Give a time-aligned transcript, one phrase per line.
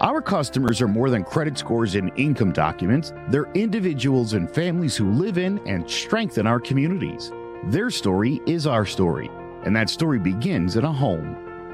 [0.00, 5.10] Our customers are more than credit scores and income documents, they're individuals and families who
[5.10, 7.32] live in and strengthen our communities.
[7.64, 9.30] Their story is our story,
[9.64, 11.45] and that story begins in a home.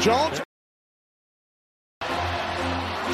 [0.00, 0.45] Jones.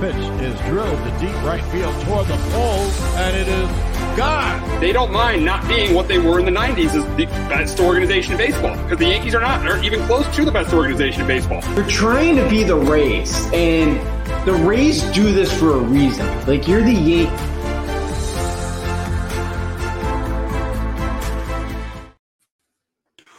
[0.00, 2.86] Pitch is drilled to deep right field toward the pole,
[3.18, 3.68] and it is
[4.16, 4.80] gone.
[4.80, 8.32] They don't mind not being what they were in the 90s as the best organization
[8.32, 11.26] in baseball because the Yankees are not, or even close to the best organization in
[11.26, 11.60] baseball.
[11.74, 14.00] They're trying to be the Rays, and
[14.46, 16.26] the Rays do this for a reason.
[16.46, 17.46] Like, you're the Yankees.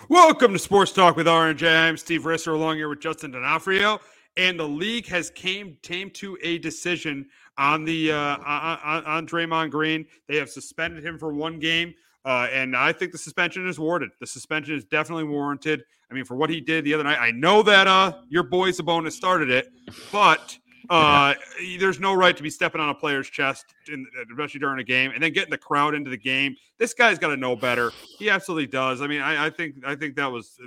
[0.10, 1.88] Welcome to Sports Talk with RNJ.
[1.88, 4.00] I'm Steve Risser along here with Justin D'Onofrio.
[4.38, 7.28] And the league has came came to a decision
[7.58, 10.06] on the uh, on, on Draymond Green.
[10.28, 11.94] They have suspended him for one game,
[12.24, 14.12] uh, and I think the suspension is warranted.
[14.20, 15.84] The suspension is definitely warranted.
[16.10, 18.72] I mean, for what he did the other night, I know that uh, your boy
[18.72, 19.68] Sabonis started it,
[20.12, 20.58] but
[20.92, 21.34] uh,
[21.80, 25.12] there's no right to be stepping on a player's chest, in, especially during a game,
[25.14, 26.54] and then getting the crowd into the game.
[26.80, 27.92] This guy's got to know better.
[28.20, 29.02] He absolutely does.
[29.02, 30.58] I mean, I, I, think I think that was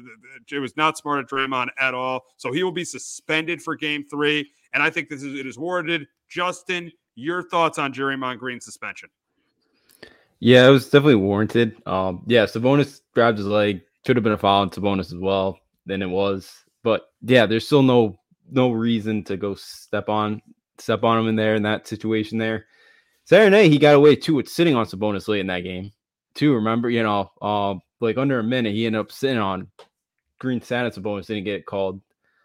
[0.51, 2.25] it was not smart of Draymond at all.
[2.39, 5.59] So he will be suspended for Game Three, and I think this is it is
[5.59, 6.07] warranted.
[6.27, 9.11] Justin, your thoughts on Draymond Green's suspension?
[10.41, 11.77] Yeah, it was definitely warranted.
[11.87, 13.83] Um, yeah, Sabonis grabbed his leg.
[14.07, 15.59] Should have been a foul on Sabonis as well.
[15.85, 18.19] Then it was, but yeah, there's still no
[18.51, 20.41] no reason to go step on
[20.79, 22.67] step on him in there in that situation there.
[23.25, 25.93] Saturday he got away too with sitting on Sabonis late in that game.
[26.35, 29.69] Too remember, you know, uh, like under a minute he ended up sitting on
[30.39, 32.01] Green sat at Sabonis didn't get called.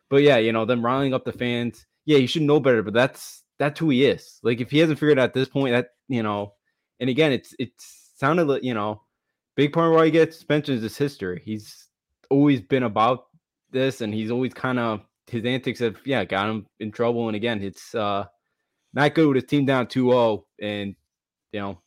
[0.09, 1.85] But yeah, you know, them riling up the fans.
[2.05, 4.39] Yeah, you should know better, but that's that's who he is.
[4.41, 6.53] Like if he hasn't figured out this point, that you know,
[6.99, 9.01] and again, it's it's sounded like you know,
[9.55, 11.41] big part of why he gets suspension is his history.
[11.43, 11.87] He's
[12.29, 13.25] always been about
[13.71, 17.27] this, and he's always kind of his antics have yeah got him in trouble.
[17.27, 18.25] And again, it's uh
[18.93, 20.95] not good with his team down 2-0 and
[21.51, 21.79] you know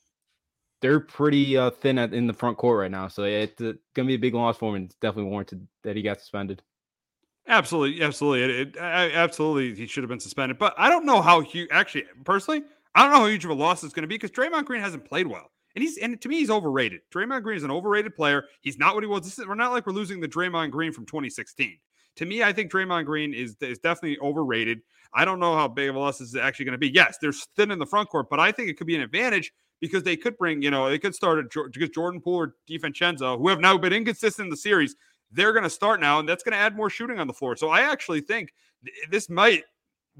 [0.82, 3.08] they're pretty uh, thin at, in the front court right now.
[3.08, 5.97] So it's uh, gonna be a big loss for him, and it's definitely warranted that
[5.97, 6.60] he got suspended.
[7.47, 10.59] Absolutely, absolutely, it, it, absolutely, he should have been suspended.
[10.59, 11.69] But I don't know how huge.
[11.72, 12.64] Actually, personally,
[12.94, 14.82] I don't know how huge of a loss it's going to be because Draymond Green
[14.82, 17.00] hasn't played well, and he's and to me he's overrated.
[17.15, 18.45] Draymond Green is an overrated player.
[18.60, 19.27] He's not what he was.
[19.27, 21.78] Is, we're not like we're losing the Draymond Green from 2016
[22.16, 24.80] to me, I think Draymond Green is is definitely overrated.
[25.14, 26.91] I don't know how big of a loss this is actually going to be.
[26.91, 29.53] Yes, they're thin in the front court, but I think it could be an advantage
[29.80, 33.48] because they could bring, you know, they could start because Jordan Poole or DiVincenzo, who
[33.48, 34.94] have now been inconsistent in the series,
[35.32, 37.56] they're going to start now, and that's going to add more shooting on the floor.
[37.56, 38.53] So I actually think
[39.10, 39.64] this might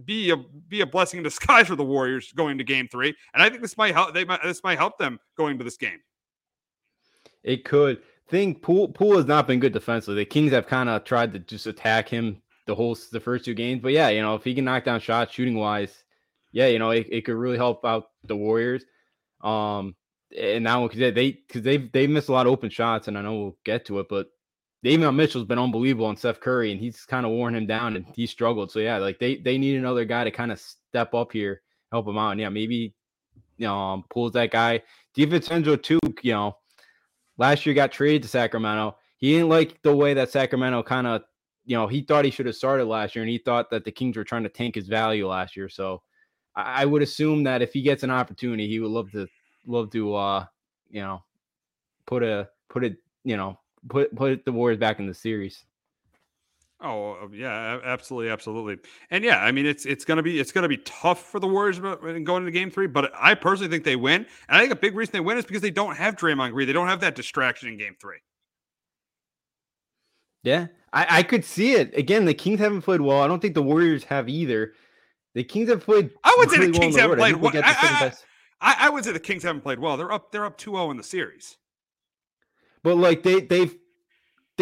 [0.05, 0.37] be a
[0.69, 3.63] be a blessing in disguise for the Warriors going to Game Three, and I think
[3.63, 4.15] this might help.
[4.15, 6.01] They might this might help them going to this game.
[7.43, 8.03] It could
[8.33, 10.17] thing Poole Poole has not been good defensively.
[10.17, 13.55] The Kings have kind of tried to just attack him the whole the first two
[13.55, 13.83] games.
[13.83, 16.03] But yeah, you know, if he can knock down shots shooting wise,
[16.51, 18.85] yeah, you know, it, it could really help out the Warriors.
[19.45, 19.95] Um,
[20.37, 23.23] and now because they because they've they've missed a lot of open shots, and I
[23.23, 24.29] know we'll get to it, but
[24.85, 28.07] Davion Mitchell's been unbelievable on Steph Curry, and he's kind of worn him down, and
[28.17, 28.73] he struggled.
[28.73, 31.61] So yeah, like they they need another guy to kind of step up here,
[31.93, 32.31] help him out.
[32.31, 32.95] And yeah, maybe
[33.59, 34.83] you know um, Poole's that guy.
[35.17, 36.01] DiVincenzo too.
[36.23, 36.57] You know,
[37.43, 38.97] last year got traded to Sacramento.
[39.17, 41.23] He didn't like the way that Sacramento kind of
[41.65, 43.91] you know he thought he should have started last year, and he thought that the
[43.91, 45.69] Kings were trying to tank his value last year.
[45.69, 46.03] So
[46.55, 49.27] I, I would assume that if he gets an opportunity, he would love to
[49.67, 50.47] love to uh
[50.91, 51.23] you know
[52.07, 53.59] put a put it you know
[53.89, 55.65] put put the Warriors back in the series.
[56.83, 58.79] Oh uh, yeah, absolutely, absolutely,
[59.11, 61.79] and yeah, I mean it's it's gonna be it's gonna be tough for the Warriors
[61.79, 64.97] going into Game Three, but I personally think they win, and I think a big
[64.97, 67.69] reason they win is because they don't have Draymond Green, they don't have that distraction
[67.69, 68.19] in Game Three.
[70.43, 71.97] Yeah, I, I could see it.
[71.97, 73.23] Again, the Kings haven't played well.
[73.23, 74.73] I don't think the Warriors have either.
[75.35, 76.11] The Kings have played.
[76.25, 77.53] I would really say the Kings well haven't played well.
[77.65, 78.13] I,
[78.61, 79.97] I, I, would say the Kings haven't played well.
[79.97, 80.33] They're up.
[80.33, 81.57] They're up 2-0 in the series.
[82.83, 83.75] But like they they've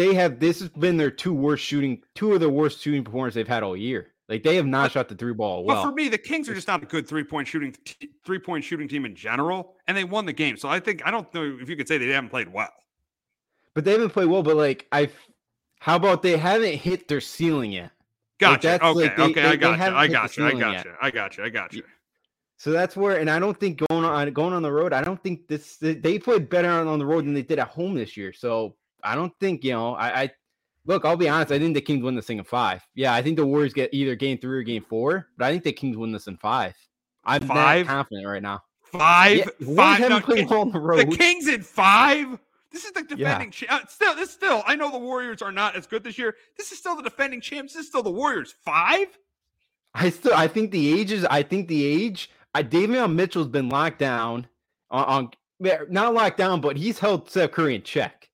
[0.01, 3.35] they have this has been their two worst shooting, two of the worst shooting performances
[3.35, 4.07] they've had all year.
[4.27, 5.83] Like they have not but, shot the three ball well.
[5.83, 7.75] But for me, the Kings are just not a good three point shooting
[8.25, 10.57] three point shooting team in general, and they won the game.
[10.57, 12.71] So I think I don't know if you could say they haven't played well.
[13.73, 14.41] But they haven't played well.
[14.41, 15.09] But like I,
[15.79, 17.91] how about they haven't hit their ceiling yet?
[18.39, 18.67] Gotcha.
[18.67, 18.93] Like okay.
[18.93, 19.41] Like they, okay.
[19.41, 19.93] They, I got you.
[19.93, 20.45] I got you.
[20.45, 20.93] I got you.
[21.01, 21.43] I got you.
[21.43, 21.83] I got you.
[22.57, 24.93] So that's where, and I don't think going on going on the road.
[24.93, 27.95] I don't think this they played better on the road than they did at home
[27.95, 28.31] this year.
[28.33, 29.95] So I don't think you know.
[29.95, 30.31] I, I
[30.85, 31.05] look.
[31.05, 31.51] I'll be honest.
[31.51, 32.81] I think the Kings win this thing in five.
[32.95, 35.63] Yeah, I think the Warriors get either game three or game four, but I think
[35.63, 36.75] the Kings win this in five.
[37.23, 37.87] I'm five?
[37.87, 38.61] confident right now.
[38.83, 39.99] Five, yeah, five.
[40.01, 41.11] No, well on the, road.
[41.11, 42.39] the Kings in five.
[42.71, 43.67] This is the defending yeah.
[43.67, 43.83] champ.
[43.83, 44.63] Uh, still, this still.
[44.65, 46.35] I know the Warriors are not as good this year.
[46.57, 47.73] This is still the defending champs.
[47.73, 48.55] This is still the Warriors.
[48.63, 49.07] Five.
[49.93, 50.33] I still.
[50.33, 51.25] I think the age is.
[51.25, 52.29] I think the age.
[52.53, 54.47] I Davion Mitchell's been locked down
[54.89, 55.31] on, on
[55.89, 58.29] not locked down, but he's held Steph Curry in check.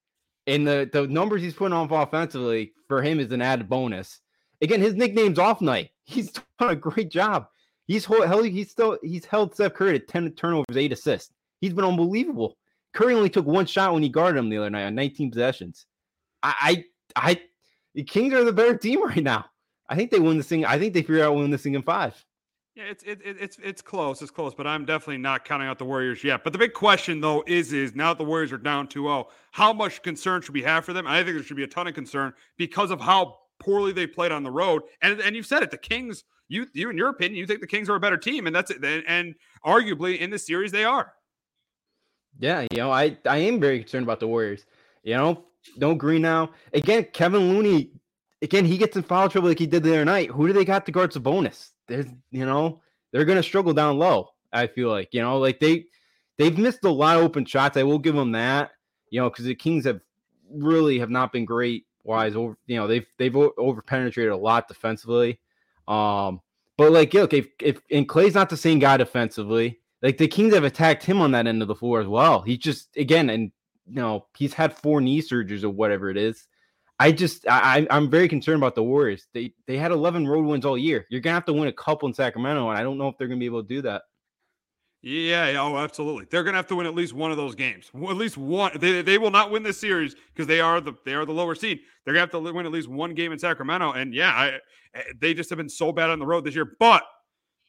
[0.48, 4.22] And the, the numbers he's putting on offensively for him is an added bonus.
[4.62, 5.92] Again, his nickname's off night.
[6.06, 7.48] He's done a great job.
[7.86, 11.34] He's held, he's still he's held Steph Curry to 10 turnovers, eight assists.
[11.60, 12.58] He's been unbelievable.
[12.94, 15.86] Curry only took one shot when he guarded him the other night on 19 possessions.
[16.42, 16.84] I
[17.16, 17.42] I, I
[17.94, 19.46] the Kings are the better team right now.
[19.90, 20.66] I think they win this thing.
[20.66, 22.14] I think they figure out win this thing in five.
[22.78, 24.22] Yeah, it's it, it's it's close.
[24.22, 26.44] It's close, but I'm definitely not counting out the Warriors yet.
[26.44, 29.74] But the big question though is is now that the Warriors are down 2-0, how
[29.74, 31.08] much concern should we have for them?
[31.08, 34.32] I think there should be a ton of concern because of how poorly they played
[34.32, 34.84] on the road.
[35.02, 37.68] And and you've said it, the Kings, you you in your opinion, you think the
[37.68, 38.86] Kings are a better team, and that's it.
[38.86, 39.36] And, and
[39.66, 41.14] arguably in this series they are.
[42.38, 44.68] Yeah, you know, I I am very concerned about the Warriors.
[45.02, 45.46] You know,
[45.78, 46.52] no Green now.
[46.74, 47.90] Again, Kevin Looney.
[48.44, 50.30] Again, he gets in foul trouble like he did the other night.
[50.30, 51.72] Who do they got to guard Sabonis?
[51.88, 52.82] There's you know
[53.12, 54.30] they're gonna struggle down low.
[54.54, 55.86] I feel like you know like they
[56.38, 57.78] they've missed a lot of open shots.
[57.78, 58.72] I will give them that.
[59.10, 60.02] You know because the Kings have
[60.52, 62.58] really have not been great wise over.
[62.68, 65.40] You know they've they've over penetrated a lot defensively.
[65.88, 66.42] Um,
[66.78, 69.80] but like look if if and Clay's not the same guy defensively.
[70.02, 72.42] Like the Kings have attacked him on that end of the floor as well.
[72.42, 73.52] He's just again and
[73.88, 76.48] you know he's had four knee surgeries or whatever it is.
[77.00, 79.28] I just I I'm very concerned about the Warriors.
[79.34, 81.06] They they had 11 road wins all year.
[81.10, 83.28] You're gonna have to win a couple in Sacramento, and I don't know if they're
[83.28, 84.04] gonna be able to do that.
[85.04, 86.26] Yeah, oh, absolutely.
[86.30, 87.92] They're gonna have to win at least one of those games.
[87.94, 88.72] At least one.
[88.80, 91.54] They, they will not win this series because they are the they are the lower
[91.54, 91.82] seed.
[92.04, 93.92] They're gonna have to win at least one game in Sacramento.
[93.92, 94.60] And yeah, I,
[94.96, 96.74] eh, they just have been so bad on the road this year.
[96.80, 97.04] But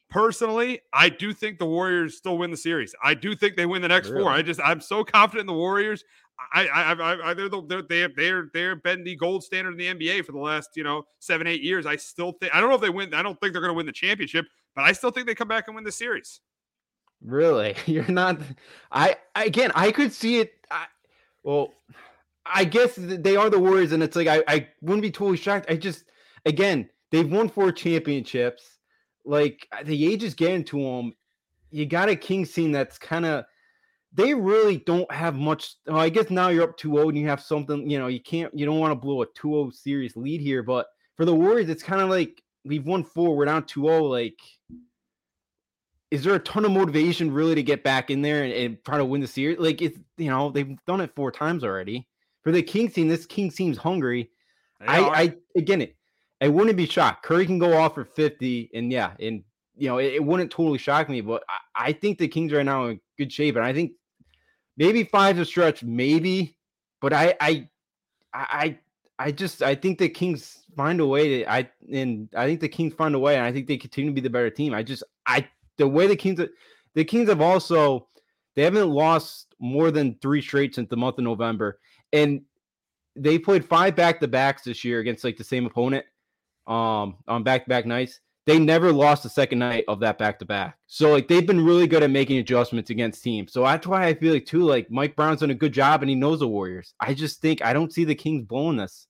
[0.09, 2.95] personally, I do think the Warriors still win the series.
[3.03, 4.23] I do think they win the next really?
[4.23, 4.31] four.
[4.31, 6.03] I just I'm so confident in the Warriors.
[6.53, 9.97] I, I, I, they're the, they're, they have, they're, they're been the gold standard in
[9.97, 11.85] the NBA for the last, you know, seven, eight years.
[11.85, 13.13] I still think, I don't know if they win.
[13.13, 15.47] I don't think they're going to win the championship, but I still think they come
[15.47, 16.39] back and win the series.
[17.23, 17.75] Really?
[17.85, 18.39] You're not,
[18.91, 20.53] I, again, I could see it.
[20.71, 20.85] I,
[21.43, 21.73] well,
[22.45, 25.67] I guess they are the Warriors, and it's like, I, I wouldn't be totally shocked.
[25.69, 26.05] I just,
[26.45, 28.79] again, they've won four championships.
[29.25, 31.13] Like, uh, the age is getting to them.
[31.69, 33.45] You got a Kings team that's kind of,
[34.13, 35.75] they really don't have much.
[35.85, 38.57] Well, I guess now you're up 2 and you have something, you know, you can't,
[38.57, 40.63] you don't want to blow a 2 series lead here.
[40.63, 44.39] But for the Warriors, it's kind of like we've won four, we're down 2 Like,
[46.11, 48.97] is there a ton of motivation really to get back in there and, and try
[48.97, 49.59] to win the series?
[49.59, 52.07] Like, it's, you know, they've done it four times already.
[52.41, 54.31] For the Kings team, this King seems hungry.
[54.81, 55.95] I, I, again, it,
[56.41, 57.23] I wouldn't be shocked.
[57.23, 59.43] Curry can go off for 50, and yeah, and
[59.75, 62.65] you know, it, it, wouldn't totally shock me, but I, I, think the Kings right
[62.65, 63.91] now are in good shape, and I think
[64.79, 66.55] maybe five's a stretch, maybe,
[67.01, 67.69] but I I
[68.33, 68.79] I
[69.19, 72.69] I just I think the Kings find a way to I and I think the
[72.69, 74.73] Kings find a way, and I think they continue to be the better team.
[74.73, 76.41] I just I the way the Kings
[76.95, 78.07] the Kings have also
[78.55, 81.79] they haven't lost more than three straight since the month of November.
[82.11, 82.41] And
[83.15, 86.05] they played five back to backs this year against like the same opponent
[86.67, 88.19] um on back to back nights.
[88.49, 90.75] They never lost the second night of that back to back.
[90.87, 93.53] So like they've been really good at making adjustments against teams.
[93.53, 96.09] So that's why I feel like too like Mike Brown's done a good job and
[96.09, 96.95] he knows the Warriors.
[96.99, 99.05] I just think I don't see the Kings blowing this.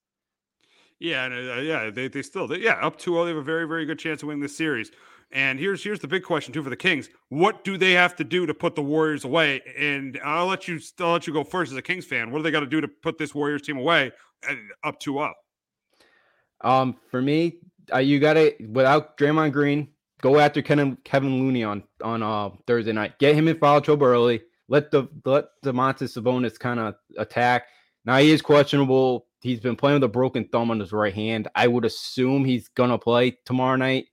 [0.99, 3.41] Yeah, and, uh, yeah, they, they still, they, yeah, up 2 0, they have a
[3.41, 4.91] very, very good chance of winning this series.
[5.31, 8.25] And here's here's the big question too for the Kings: What do they have to
[8.25, 9.61] do to put the Warriors away?
[9.77, 12.31] And I'll let you I'll let you go first as a Kings fan.
[12.31, 14.11] What do they got to do to put this Warriors team away
[14.49, 15.31] And up 2-0?
[16.61, 17.59] Um, for me,
[17.93, 19.89] uh, you got to without Draymond Green,
[20.21, 23.19] go after Kevin Kevin Looney on on uh, Thursday night.
[23.19, 24.41] Get him in foul trouble early.
[24.67, 27.67] Let the let Domantas Sabonis kind of attack.
[28.05, 29.27] Now he is questionable.
[29.41, 31.47] He's been playing with a broken thumb on his right hand.
[31.55, 34.07] I would assume he's gonna play tomorrow night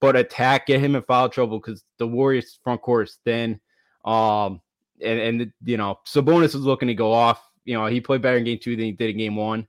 [0.00, 3.60] but attack, get him in foul trouble because the Warriors front court is thin.
[4.04, 4.60] Um,
[5.02, 7.42] and and you know Sabonis is looking to go off.
[7.64, 9.66] You know he played better in game two than he did in game one.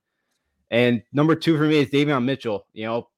[0.72, 2.66] And number two for me is Davion Mitchell.
[2.74, 3.09] You know,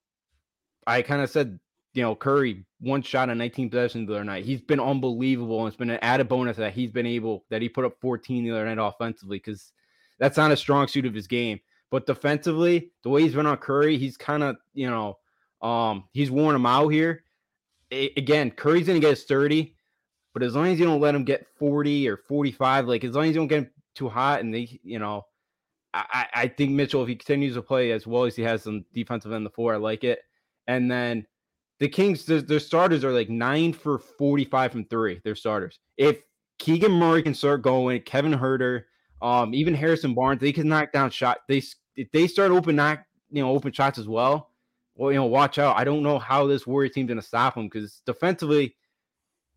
[0.87, 1.59] I kind of said
[1.93, 4.45] you know Curry one shot on 19 possessions the other night.
[4.45, 7.69] He's been unbelievable, and it's been an added bonus that he's been able that he
[7.69, 9.71] put up 14 the other night offensively because
[10.19, 11.59] that's not a strong suit of his game.
[11.89, 15.17] But defensively, the way he's been on Curry, he's kind of you know
[15.61, 17.23] um, he's worn him out here.
[17.91, 19.75] Again, Curry's gonna get his 30,
[20.33, 23.25] but as long as you don't let him get 40 or 45, like as long
[23.25, 25.25] as you don't get him too hot and they, you know,
[25.93, 28.85] I, I think Mitchell, if he continues to play as well as he has some
[28.93, 30.19] defensive end of the floor, I like it.
[30.67, 31.25] And then
[31.79, 35.19] the Kings, their, their starters are like nine for 45 from three.
[35.23, 35.79] Their starters.
[35.97, 36.21] If
[36.59, 38.83] Keegan Murray can start going, Kevin Huerter,
[39.21, 41.39] um, even Harrison Barnes, they can knock down shot.
[41.47, 41.63] They
[41.95, 44.51] if they start open knock, you know, open shots as well
[44.95, 45.77] well, you know, watch out.
[45.77, 48.75] I don't know how this Warrior team's to stop them because defensively,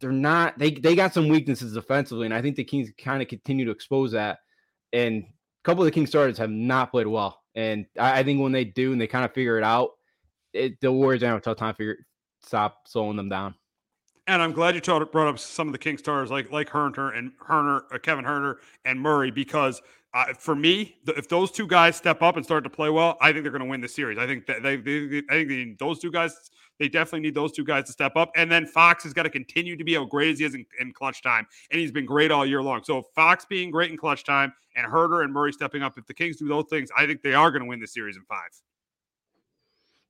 [0.00, 0.58] they're not.
[0.58, 3.70] They they got some weaknesses defensively, and I think the Kings kind of continue to
[3.70, 4.38] expose that.
[4.92, 8.40] And a couple of the Kings starters have not played well, and I, I think
[8.40, 9.90] when they do and they kind of figure it out,
[10.54, 11.99] it, the Warriors have a tough time figure
[12.42, 13.54] stop slowing them down.
[14.26, 17.32] And I'm glad you brought up some of the King stars like like Huerter and
[17.38, 19.82] Herner, uh, Kevin Huerter and Murray because
[20.14, 23.18] uh, for me, the, if those two guys step up and start to play well,
[23.20, 24.16] I think they're going to win the series.
[24.16, 27.50] I think that they, they, I think they, those two guys, they definitely need those
[27.50, 28.30] two guys to step up.
[28.37, 30.64] And then Fox has got to continue to be how great as he is in,
[30.78, 32.84] in, clutch time, and he's been great all year long.
[32.84, 36.14] So Fox being great in clutch time and Huerter and Murray stepping up, if the
[36.14, 38.50] Kings do those things, I think they are going to win the series in five.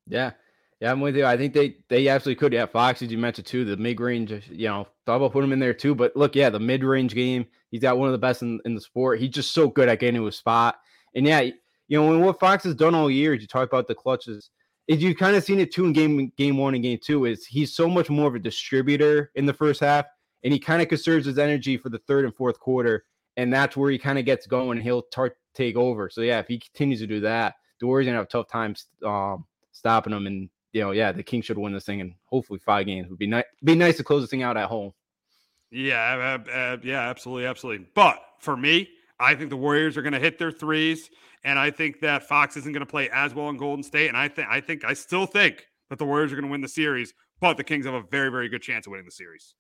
[0.06, 0.32] Yeah,
[0.80, 1.25] yeah, I'm with you.
[1.25, 2.52] I think they they absolutely could.
[2.52, 4.32] Yeah, Fox, as you mentioned too, the mid range.
[4.50, 5.94] You know, thought about putting him in there too.
[5.94, 7.46] But look, yeah, the mid range game.
[7.70, 9.18] He's got one of the best in, in the sport.
[9.18, 10.78] He's just so good at getting to a spot.
[11.14, 11.54] And yeah, you
[11.90, 14.50] know, when what Fox has done all year, you talk about the clutches.
[14.87, 17.25] Is you kind of seen it too in game game one and game two.
[17.25, 20.04] Is he's so much more of a distributor in the first half,
[20.42, 23.04] and he kind of conserves his energy for the third and fourth quarter,
[23.38, 24.76] and that's where he kind of gets going.
[24.78, 26.11] And he'll tar- take over.
[26.11, 28.75] So yeah, if he continues to do that, the Warriors gonna have a tough time
[29.02, 30.26] um, stopping them.
[30.26, 33.19] and you know, yeah, the Kings should win this thing and hopefully five games would
[33.19, 33.45] be nice.
[33.62, 34.93] Be nice to close this thing out at home.
[35.71, 37.87] Yeah, uh, uh, yeah, absolutely, absolutely.
[37.95, 38.88] But for me,
[39.21, 41.11] I think the Warriors are going to hit their threes,
[41.45, 44.09] and I think that Fox isn't going to play as well in Golden State.
[44.09, 46.61] And I think, I think, I still think that the Warriors are going to win
[46.61, 49.54] the series, but the Kings have a very, very good chance of winning the series.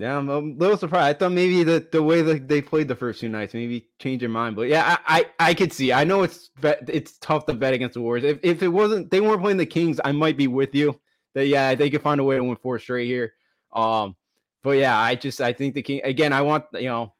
[0.00, 1.04] Yeah, I'm a little surprised.
[1.04, 4.22] I thought maybe the, the way that they played the first two nights, maybe change
[4.22, 4.56] your mind.
[4.56, 5.92] But yeah, I, I, I could see.
[5.92, 8.24] I know it's it's tough to bet against the Warriors.
[8.24, 10.98] If, if it wasn't they weren't playing the Kings, I might be with you.
[11.34, 13.34] That yeah, they could find a way to win four straight here.
[13.74, 14.16] Um,
[14.62, 16.32] but yeah, I just I think the King again.
[16.32, 17.12] I want you know,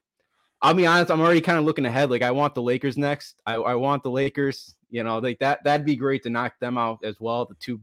[0.62, 1.10] I'll be honest.
[1.10, 2.08] I'm already kind of looking ahead.
[2.08, 3.42] Like I want the Lakers next.
[3.44, 4.74] I, I want the Lakers.
[4.88, 7.44] You know, like that that'd be great to knock them out as well.
[7.44, 7.78] The two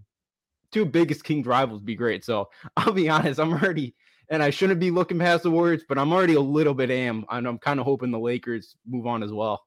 [0.72, 2.26] two biggest Kings rivals be great.
[2.26, 3.40] So I'll be honest.
[3.40, 3.94] I'm already
[4.30, 7.26] and I shouldn't be looking past the Warriors, but I'm already a little bit am,
[7.30, 9.64] and I'm kind of hoping the Lakers move on as well.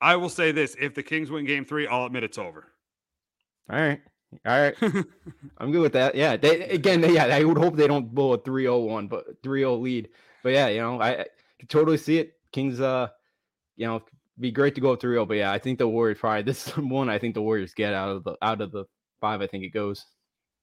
[0.00, 2.66] I will say this: if the Kings win Game Three, I'll admit it's over.
[3.70, 4.00] All right,
[4.46, 4.74] all right,
[5.58, 6.14] I'm good with that.
[6.14, 9.80] Yeah, they, again, yeah, I would hope they don't blow a 3-0 one, but 3-0
[9.80, 10.08] lead.
[10.42, 11.26] But yeah, you know, I, I
[11.68, 12.34] totally see it.
[12.52, 13.08] Kings, uh,
[13.76, 14.02] you know,
[14.38, 17.08] be great to go 3-0, but yeah, I think the Warriors probably this one.
[17.08, 18.84] I think the Warriors get out of the out of the
[19.20, 19.40] five.
[19.40, 20.06] I think it goes.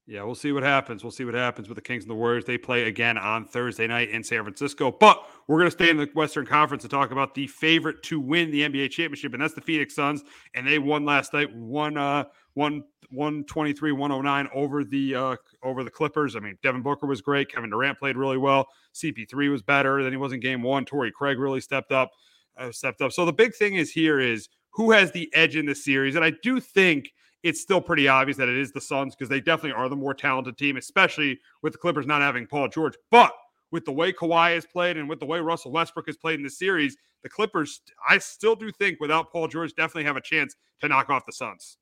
[0.10, 1.04] Yeah, we'll see what happens.
[1.04, 2.46] We'll see what happens with the Kings and the Warriors.
[2.46, 4.90] They play again on Thursday night in San Francisco.
[4.90, 8.18] But we're going to stay in the Western Conference and talk about the favorite to
[8.18, 10.24] win the NBA championship, and that's the Phoenix Suns.
[10.56, 12.24] And they won last night, one uh
[12.54, 16.38] one 123 109 over the uh over the Clippers.
[16.38, 17.52] I mean, Devin Booker was great.
[17.52, 18.66] Kevin Durant played really well.
[18.96, 20.86] CP3 was better than he was in game one.
[20.86, 22.12] Torrey Craig really stepped up,
[22.58, 23.12] uh, stepped up.
[23.12, 26.16] So the big thing is here is who has the edge in the series.
[26.16, 27.12] And I do think
[27.44, 30.14] it's still pretty obvious that it is the Suns because they definitely are the more
[30.14, 32.96] talented team, especially with the Clippers not having Paul George.
[33.12, 33.34] But
[33.72, 36.44] with the way Kawhi has played and with the way Russell Westbrook has played in
[36.44, 40.56] the series, the Clippers, I still do think without Paul George, definitely have a chance
[40.82, 41.78] to knock off the Suns.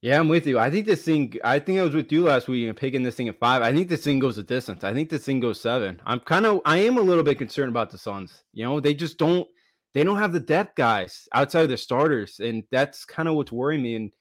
[0.00, 0.58] Yeah, I'm with you.
[0.58, 3.14] I think this thing, I think I was with you last week and picking this
[3.14, 3.62] thing at five.
[3.62, 4.82] I think this thing goes a distance.
[4.82, 6.00] I think this thing goes seven.
[6.04, 8.42] I'm kind of, I am a little bit concerned about the Suns.
[8.52, 9.46] You know, they just don't,
[9.94, 12.40] they don't have the depth guys outside of their starters.
[12.40, 13.96] And that's kind of what's worrying me.
[13.96, 14.12] And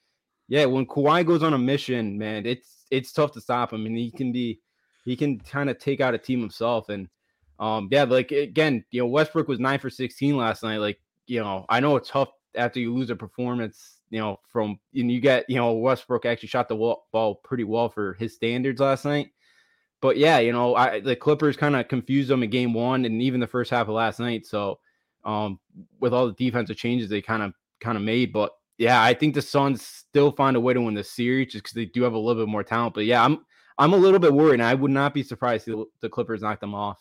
[0.47, 3.85] yeah, when Kawhi goes on a mission, man, it's, it's tough to stop him.
[3.85, 4.59] And he can be,
[5.05, 6.89] he can kind of take out a team himself.
[6.89, 7.07] And
[7.59, 10.77] um, yeah, like again, you know, Westbrook was nine for 16 last night.
[10.77, 14.79] Like, you know, I know it's tough after you lose a performance, you know, from
[14.93, 18.81] and you get, you know, Westbrook actually shot the ball pretty well for his standards
[18.81, 19.29] last night.
[20.01, 23.21] But yeah, you know, I the Clippers kind of confused them in game one and
[23.21, 24.47] even the first half of last night.
[24.47, 24.79] So
[25.23, 25.59] um
[25.99, 28.33] with all the defensive changes they kind of kind of made.
[28.33, 31.63] But yeah, I think the Suns still find a way to win the series just
[31.63, 32.93] because they do have a little bit more talent.
[32.93, 33.45] But yeah, I'm
[33.77, 36.59] I'm a little bit worried, and I would not be surprised if the Clippers knock
[36.59, 36.99] them off.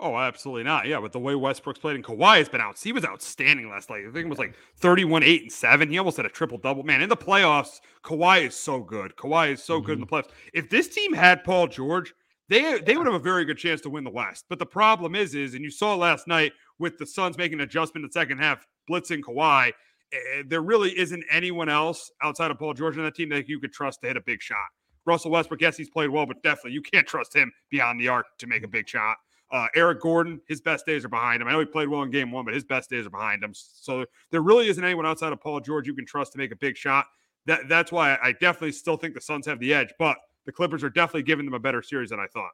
[0.00, 0.86] Oh, absolutely not.
[0.86, 3.90] Yeah, but the way Westbrook's played and Kawhi has been out, he was outstanding last
[3.90, 4.04] night.
[4.08, 5.90] I think it was like 31, 8, and 7.
[5.90, 6.84] He almost had a triple double.
[6.84, 9.16] Man, in the playoffs, Kawhi is so good.
[9.16, 9.86] Kawhi is so mm-hmm.
[9.86, 10.14] good in the mm-hmm.
[10.14, 10.32] playoffs.
[10.52, 12.14] If this team had Paul George,
[12.48, 14.44] they they would have a very good chance to win the West.
[14.48, 17.64] But the problem is, is, and you saw last night with the Suns making an
[17.64, 19.72] adjustment in the second half, blitzing Kawhi,
[20.12, 23.58] eh, there really isn't anyone else outside of Paul George on that team that you
[23.60, 24.66] could trust to hit a big shot.
[25.04, 28.26] Russell Westbrook, yes, he's played well, but definitely you can't trust him beyond the arc
[28.38, 29.16] to make a big shot.
[29.50, 31.48] Uh, Eric Gordon, his best days are behind him.
[31.48, 33.52] I know he played well in game one, but his best days are behind him.
[33.54, 36.56] So there really isn't anyone outside of Paul George you can trust to make a
[36.56, 37.06] big shot.
[37.46, 40.84] That, that's why I definitely still think the Suns have the edge, but the Clippers
[40.84, 42.50] are definitely giving them a better series than I thought.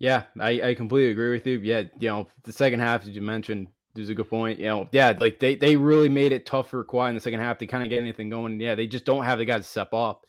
[0.00, 1.58] Yeah, I, I completely agree with you.
[1.58, 4.58] Yeah, you know, the second half, as you mentioned, there's a good point.
[4.58, 7.40] You know, yeah, like they they really made it tough for Kawhi in the second
[7.40, 8.58] half to kind of get anything going.
[8.58, 10.24] Yeah, they just don't have the guys to step up.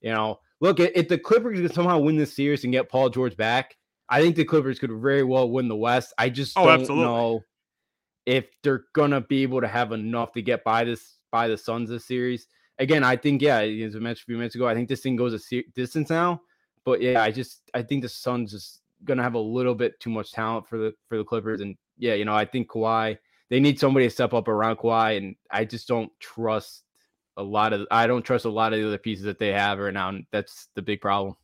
[0.00, 3.36] You know, look, if the Clippers could somehow win this series and get Paul George
[3.36, 3.76] back,
[4.08, 6.14] I think the Clippers could very well win the West.
[6.16, 7.04] I just oh, don't absolutely.
[7.04, 7.44] know
[8.24, 11.90] if they're gonna be able to have enough to get by this by the Suns
[11.90, 12.46] this series.
[12.78, 15.16] Again, I think yeah, as I mentioned a few minutes ago, I think this thing
[15.16, 16.40] goes a se- distance now.
[16.86, 20.10] But yeah, I just I think the Suns is gonna have a little bit too
[20.10, 23.18] much talent for the for the Clippers, and yeah, you know I think Kawhi
[23.50, 26.84] they need somebody to step up around Kawhi, and I just don't trust
[27.36, 29.78] a lot of I don't trust a lot of the other pieces that they have
[29.78, 31.34] right now, and that's the big problem.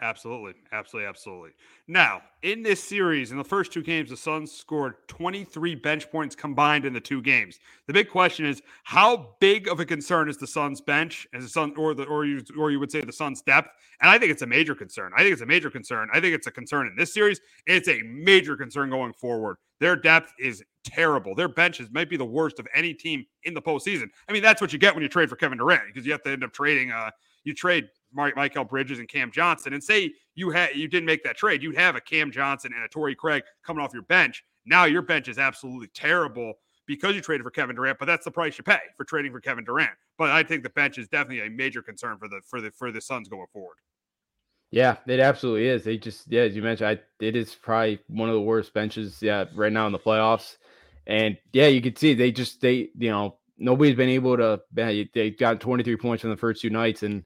[0.00, 0.54] Absolutely.
[0.70, 1.08] Absolutely.
[1.08, 1.50] Absolutely.
[1.88, 6.36] Now, in this series, in the first two games, the Suns scored 23 bench points
[6.36, 7.58] combined in the two games.
[7.88, 11.48] The big question is how big of a concern is the Suns bench as the
[11.48, 13.70] Sun or the or you or you would say the Suns depth?
[14.00, 15.12] And I think it's a major concern.
[15.16, 16.08] I think it's a major concern.
[16.12, 17.40] I think it's a concern in this series.
[17.66, 19.56] It's a major concern going forward.
[19.80, 21.34] Their depth is terrible.
[21.34, 24.06] Their benches might be the worst of any team in the postseason.
[24.28, 26.22] I mean, that's what you get when you trade for Kevin Durant because you have
[26.22, 27.10] to end up trading uh
[27.44, 31.36] you trade Mikal Bridges and Cam Johnson, and say you had you didn't make that
[31.36, 34.44] trade, you'd have a Cam Johnson and a Torrey Craig coming off your bench.
[34.66, 36.54] Now your bench is absolutely terrible
[36.86, 39.40] because you traded for Kevin Durant, but that's the price you pay for trading for
[39.40, 39.92] Kevin Durant.
[40.16, 42.90] But I think the bench is definitely a major concern for the for the for
[42.90, 43.76] the Suns going forward.
[44.70, 45.84] Yeah, it absolutely is.
[45.84, 49.18] They just yeah, as you mentioned, I, it is probably one of the worst benches
[49.22, 50.56] yeah right now in the playoffs.
[51.06, 55.34] And yeah, you can see they just they you know nobody's been able to they
[55.38, 57.24] got 23 points from the first two nights and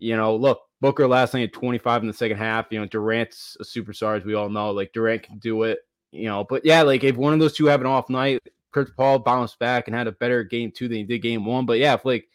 [0.00, 2.66] you know, look, Booker last night at 25 in the second half.
[2.70, 4.70] You know, Durant's a superstar, as we all know.
[4.70, 5.80] Like Durant can do it.
[6.10, 8.90] You know, but yeah, like if one of those two have an off night, Chris
[8.96, 11.66] Paul bounced back and had a better game two than he did game one.
[11.66, 12.28] But yeah, if like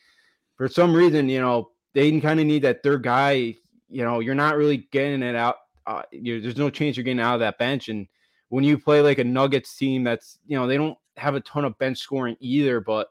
[0.56, 3.56] for some reason, you know, they kind of need that third guy.
[3.90, 5.56] You know, you're not really getting it out.
[5.86, 7.90] Uh, there's no chance you're getting out of that bench.
[7.90, 8.08] And
[8.50, 11.66] when you play like a Nuggets team, that's you know they don't have a ton
[11.66, 12.80] of bench scoring either.
[12.80, 13.10] But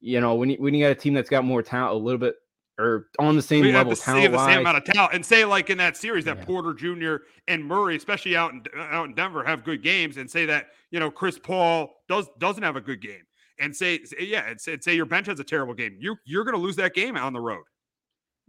[0.00, 2.18] you know when you when you got a team that's got more talent, a little
[2.18, 2.36] bit
[2.78, 5.78] or on the same level, talent the same amount of talent, and say like in
[5.78, 6.44] that series that yeah.
[6.44, 7.24] Porter Jr.
[7.48, 10.68] and Murray, especially out in uh, out in Denver, have good games, and say that
[10.90, 13.24] you know Chris Paul does doesn't have a good game,
[13.58, 16.44] and say, say yeah, and say, say your bench has a terrible game, you you're
[16.44, 17.64] going to lose that game on the road.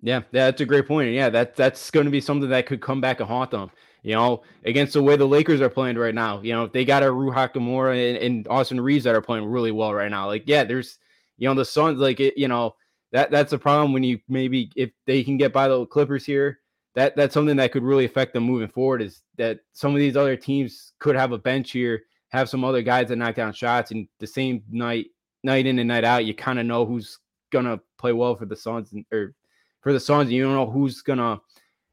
[0.02, 1.12] Yeah, that's a great point.
[1.12, 3.72] Yeah, that that's going to be something that could come back and haunt them.
[4.04, 6.42] You know, against the way the Lakers are playing right now.
[6.42, 9.72] You know, they got a Rui Hachimura and, and Austin Reaves that are playing really
[9.72, 10.28] well right now.
[10.28, 11.00] Like, yeah, there's
[11.38, 12.00] you know the Suns.
[12.00, 12.76] Like, it, you know
[13.12, 16.60] that that's a problem when you maybe if they can get by the Clippers here.
[16.96, 19.02] That that's something that could really affect them moving forward.
[19.02, 22.82] Is that some of these other teams could have a bench here, have some other
[22.82, 25.08] guys that knock down shots, and the same night,
[25.44, 27.20] night in and night out, you kind of know who's
[27.52, 29.34] gonna play well for the Suns and, or
[29.82, 30.32] for the Suns.
[30.32, 31.40] You don't know who's gonna,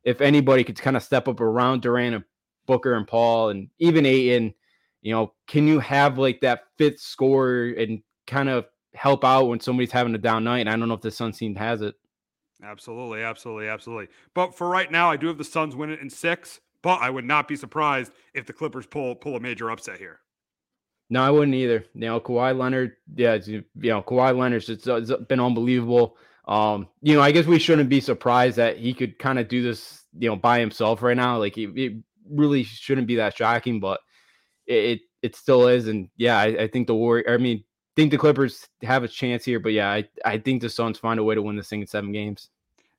[0.05, 2.25] if anybody could kind of step up around Durant and
[2.67, 4.55] Booker and Paul and even Ayton.
[5.03, 9.61] You know, can you have like that fifth scorer and kind of help out when
[9.61, 10.61] somebody's having a down night.
[10.61, 11.95] And I don't know if the Suns team has it.
[12.65, 14.09] Absolutely, absolutely, absolutely.
[14.35, 16.61] But for right now, I do have the Suns winning in six.
[16.87, 20.21] but I would not be surprised if the Clippers pull pull a major upset here.
[21.11, 21.85] No, I wouldn't either.
[21.95, 26.17] You know, Kawhi Leonard, yeah, you know, Kawhi Leonard's it's, it's been unbelievable.
[26.47, 29.65] Um, you know, I guess we shouldn't be surprised that he could kind of do
[29.65, 31.39] this, you know, by himself right now.
[31.39, 31.95] Like it, it
[32.31, 34.01] really shouldn't be that shocking, but
[34.67, 35.89] it it, it still is.
[35.89, 37.25] And yeah, I, I think the war.
[37.29, 37.65] I mean,
[37.97, 41.19] think the Clippers have a chance here, but yeah, I, I think the Suns find
[41.19, 42.51] a way to win this thing in seven games.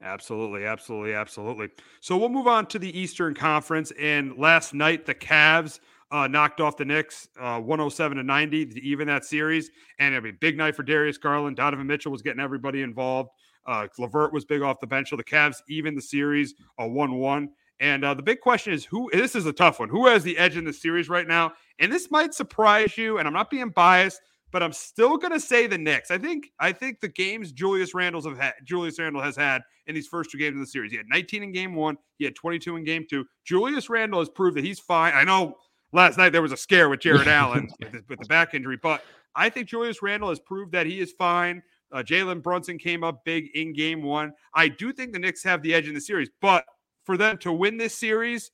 [0.02, 1.70] Absolutely, absolutely, absolutely.
[2.02, 3.92] So we'll move on to the Eastern Conference.
[4.00, 5.80] And last night, the Cavs
[6.12, 9.72] uh, knocked off the Knicks uh, 107 to 90 to even that series.
[10.00, 11.58] And it'll be a big night for Darius Garland.
[11.58, 13.32] Donovan Mitchell was getting everybody involved.
[13.66, 15.10] Uh, LeVert was big off the bench.
[15.10, 17.50] So the Cavs even the series a 1 1.
[17.80, 19.90] And uh, the big question is who this is a tough one.
[19.90, 21.54] Who has the edge in the series right now?
[21.80, 23.18] And this might surprise you.
[23.18, 26.12] And I'm not being biased but I'm still going to say the Knicks.
[26.12, 29.96] I think I think the games Julius Randle's have had, Julius Randle has had in
[29.96, 30.92] these first two games of the series.
[30.92, 31.98] He had 19 in game one.
[32.18, 33.26] He had 22 in game two.
[33.46, 35.14] Julius Randle has proved that he's fine.
[35.14, 35.56] I know
[35.94, 38.78] last night there was a scare with Jarrett Allen with, the, with, the, back injury,
[38.82, 39.04] but
[39.36, 41.62] I think Julius Randle has proved that he is fine.
[41.92, 44.34] Uh, Jalen Brunson came up big in game one.
[44.54, 46.66] I do think the Knicks have the edge in the series, but
[47.06, 48.52] for them to win this series,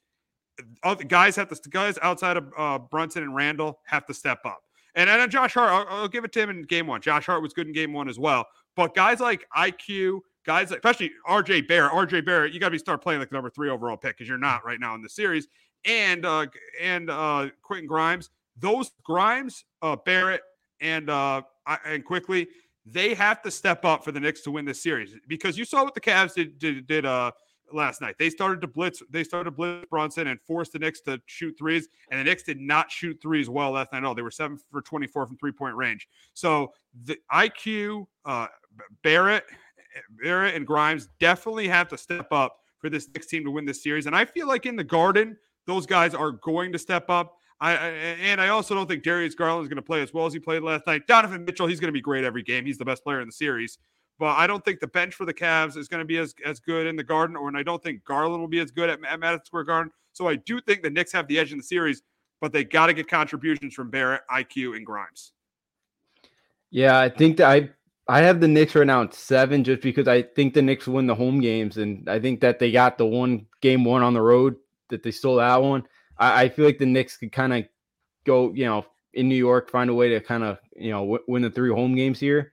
[0.83, 4.61] other guys have to guys outside of uh, Brunson and Randle have to step up.
[4.95, 7.01] And then Josh Hart, I'll, I'll, give it to him in game one.
[7.01, 8.45] Josh Hart was good in game one as well.
[8.75, 12.77] But guys like IQ, guys like, especially RJ Barrett, RJ Barrett, you got to be
[12.77, 15.09] start playing like the number three overall pick because you're not right now in the
[15.09, 15.47] series.
[15.85, 16.45] And uh
[16.81, 20.41] and uh Quentin Grimes, those Grimes, uh Barrett,
[20.79, 21.41] and uh
[21.85, 22.47] and Quickley,
[22.85, 25.83] they have to step up for the Knicks to win this series because you saw
[25.83, 27.31] what the Cavs did did, did uh
[27.73, 28.15] last night.
[28.17, 29.01] They started to blitz.
[29.09, 32.43] They started to blitz Brunson and forced the Knicks to shoot threes, and the Knicks
[32.43, 34.03] did not shoot threes well last night.
[34.03, 36.07] No, they were seven for twenty-four from three-point range.
[36.33, 36.73] So
[37.05, 38.47] the IQ, uh,
[39.03, 39.45] Barrett,
[40.21, 43.81] Barrett, and Grimes definitely have to step up for this Knicks team to win this
[43.81, 44.05] series.
[44.05, 47.37] And I feel like in the Garden, those guys are going to step up.
[47.61, 50.33] I, and I also don't think Darius Garland is going to play as well as
[50.33, 51.07] he played last night.
[51.07, 52.65] Donovan Mitchell, he's going to be great every game.
[52.65, 53.77] He's the best player in the series.
[54.19, 56.59] But I don't think the bench for the Cavs is going to be as, as
[56.59, 59.03] good in the Garden, or and I don't think Garland will be as good at,
[59.05, 59.91] at Madison Square Garden.
[60.13, 62.03] So I do think the Knicks have the edge in the series,
[62.39, 65.33] but they got to get contributions from Barrett, IQ, and Grimes.
[66.69, 67.69] Yeah, I think that I
[68.07, 71.07] I have the Knicks right now at seven, just because I think the Knicks win
[71.07, 74.21] the home games, and I think that they got the one game one on the
[74.21, 74.55] road
[74.89, 75.87] that they stole that one.
[76.17, 77.65] I, I feel like the Knicks could kind of
[78.25, 81.23] go, you know, in New York, find a way to kind of you know w-
[81.27, 82.51] win the three home games here.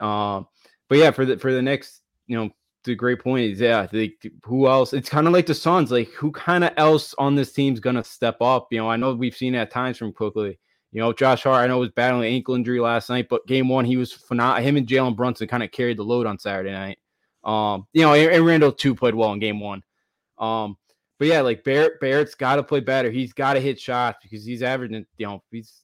[0.00, 0.46] Um,
[0.88, 2.50] but yeah, for the for the next, you know,
[2.84, 4.92] the great point is yeah, the, who else?
[4.92, 5.90] It's kind of like the Suns.
[5.90, 8.68] Like who kind of else on this team's gonna step up?
[8.70, 10.58] You know, I know we've seen at times from Quickley.
[10.92, 13.84] You know, Josh Hart, I know was battling ankle injury last night, but game one
[13.84, 14.66] he was phenomenal.
[14.66, 16.98] Him and Jalen Brunson kind of carried the load on Saturday night.
[17.44, 19.82] Um, you know, and, and Randle too played well in game one.
[20.38, 20.78] Um,
[21.18, 23.10] but yeah, like Barrett, Barrett's got to play better.
[23.10, 25.82] He's got to hit shots because he's averaging, you know, he's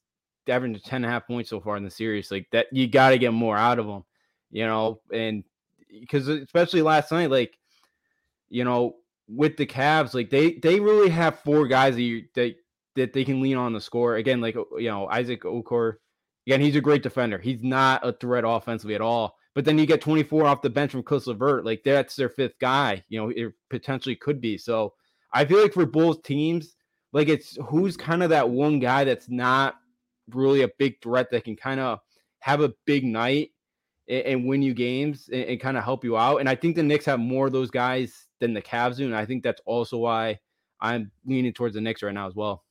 [0.48, 2.30] averaging 10 and a half points so far in the series.
[2.30, 4.04] Like that, you got to get more out of him
[4.50, 5.44] you know, and
[6.00, 7.58] because especially last night, like,
[8.48, 8.96] you know,
[9.28, 12.56] with the Cavs, like they they really have four guys that you, that
[12.96, 14.16] that they can lean on the score.
[14.16, 15.94] Again, like you know, Isaac Okoro,
[16.46, 17.38] again, he's a great defender.
[17.38, 19.36] He's not a threat offensively at all.
[19.54, 21.64] But then you get 24 off the bench from Caris LeVert.
[21.64, 23.04] Like that's their fifth guy.
[23.08, 24.58] You know, it potentially could be.
[24.58, 24.94] So
[25.32, 26.74] I feel like for both teams,
[27.12, 29.76] like it's who's kind of that one guy that's not
[30.30, 32.00] really a big threat that can kind of
[32.40, 33.50] have a big night
[34.08, 36.38] and, and win you games and, and kind of help you out.
[36.38, 39.06] And I think the Knicks have more of those guys than the Cavs do.
[39.06, 40.38] And I think that's also why
[40.80, 42.64] I'm leaning towards the Knicks right now as well.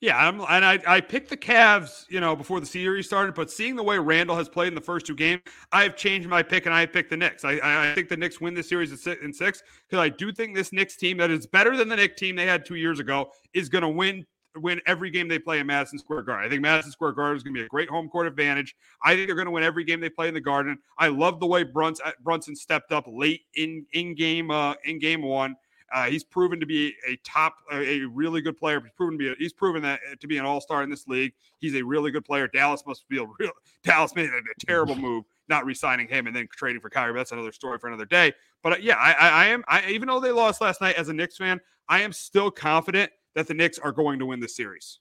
[0.00, 3.50] Yeah, I'm, and I, I picked the Cavs, you know, before the series started, but
[3.50, 6.66] seeing the way Randle has played in the first two games, I've changed my pick
[6.66, 7.44] and I picked the Knicks.
[7.44, 10.72] I, I think the Knicks win the series in six because I do think this
[10.72, 13.68] Knicks team that is better than the Knicks team they had two years ago is
[13.68, 14.24] going to win
[14.56, 16.46] win every game they play in Madison Square Garden.
[16.46, 18.74] I think Madison Square Garden is going to be a great home court advantage.
[19.02, 20.78] I think they're going to win every game they play in the Garden.
[20.98, 24.98] I love the way Brunson, uh, Brunson stepped up late in in game uh, in
[24.98, 25.56] game one.
[25.90, 28.78] Uh, he's proven to be a top, a really good player.
[28.78, 30.90] He's proven to be, a, he's proven that uh, to be an all star in
[30.90, 31.32] this league.
[31.60, 32.46] He's a really good player.
[32.46, 33.52] Dallas must feel real.
[33.84, 37.12] Dallas made a, a terrible move not re-signing him and then trading for Kyrie.
[37.12, 38.32] But that's another story for another day.
[38.62, 39.64] But uh, yeah, I, I, I am.
[39.66, 43.10] I, even though they lost last night, as a Knicks fan, I am still confident
[43.34, 45.00] that the Knicks are going to win the series.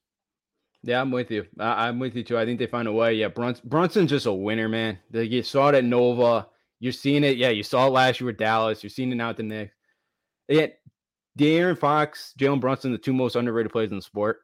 [0.83, 1.45] Yeah, I'm with you.
[1.59, 2.37] I, am with you too.
[2.37, 3.13] I think they find a way.
[3.13, 4.99] Yeah, Brunson, Brunson's just a winner, man.
[5.11, 6.47] You saw it at Nova.
[6.79, 7.37] You're seeing it.
[7.37, 8.83] Yeah, you saw it last year with Dallas.
[8.83, 9.73] You're seeing it now at the Knicks.
[10.47, 10.67] Yeah,
[11.37, 14.39] De'Aaron Fox, Jalen Brunson, the two most underrated players in the sport.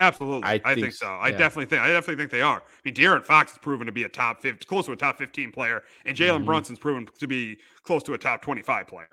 [0.00, 1.06] Absolutely, I, I think, think, so.
[1.06, 1.38] I yeah.
[1.38, 1.82] definitely think.
[1.82, 2.58] I definitely think they are.
[2.58, 5.18] I mean, De'Aaron Fox has proven to be a top 50, close to a top
[5.18, 6.46] 15 player, and Jalen mm-hmm.
[6.46, 9.08] Brunson's proven to be close to a top 25 player.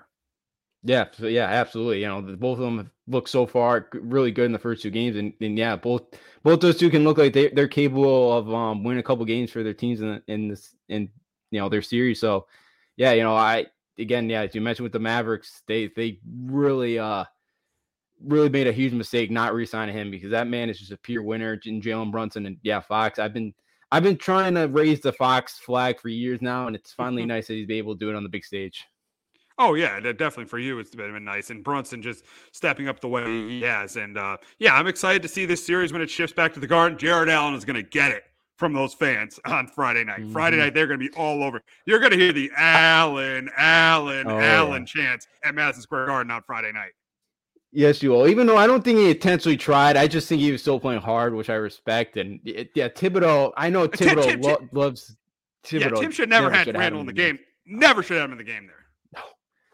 [0.82, 2.00] Yeah, so yeah, absolutely.
[2.00, 5.16] You know, both of them look so far really good in the first two games,
[5.16, 6.02] and, and yeah, both
[6.42, 9.50] both those two can look like they they're capable of um, winning a couple games
[9.50, 11.10] for their teams in in this in
[11.50, 12.18] you know their series.
[12.18, 12.46] So
[12.96, 13.66] yeah, you know, I
[13.98, 17.24] again, yeah, as you mentioned with the Mavericks, they they really uh
[18.24, 21.22] really made a huge mistake not re-signing him because that man is just a pure
[21.22, 23.18] winner in Jalen Brunson and yeah, Fox.
[23.18, 23.52] I've been
[23.92, 27.48] I've been trying to raise the Fox flag for years now, and it's finally nice
[27.48, 28.86] that he's able to do it on the big stage.
[29.60, 33.26] Oh yeah, definitely for you it's been nice, and Brunson just stepping up the way
[33.26, 36.54] he has, and uh, yeah, I'm excited to see this series when it shifts back
[36.54, 36.96] to the Garden.
[36.96, 38.24] Jarrett Allen is going to get it
[38.56, 40.20] from those fans on Friday night.
[40.20, 40.32] Mm-hmm.
[40.32, 41.60] Friday night they're going to be all over.
[41.84, 46.40] You're going to hear the Allen, Allen, oh, Allen chants at Madison Square Garden on
[46.42, 46.92] Friday night.
[47.70, 48.26] Yes, you will.
[48.28, 51.02] Even though I don't think he intentionally tried, I just think he was still playing
[51.02, 52.16] hard, which I respect.
[52.16, 53.52] And it, yeah, Thibodeau.
[53.58, 55.14] I know Thibodeau Tim, Tim, lo- loves
[55.64, 55.80] Thibodeau.
[55.96, 57.36] Yeah, Tim should never, never have Randle in the game.
[57.36, 57.44] game.
[57.66, 58.79] Never should have him in the game there.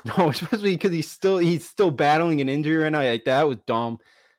[0.18, 3.02] No, especially because he's still he's still battling an injury right now.
[3.02, 3.98] Like that was dumb.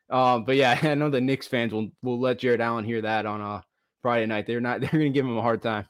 [0.10, 3.26] Um, but yeah, I know the Knicks fans will will let Jarrett Allen hear that
[3.26, 3.62] on uh
[4.02, 4.48] Friday night.
[4.48, 5.88] They're not they're gonna give him a hard time.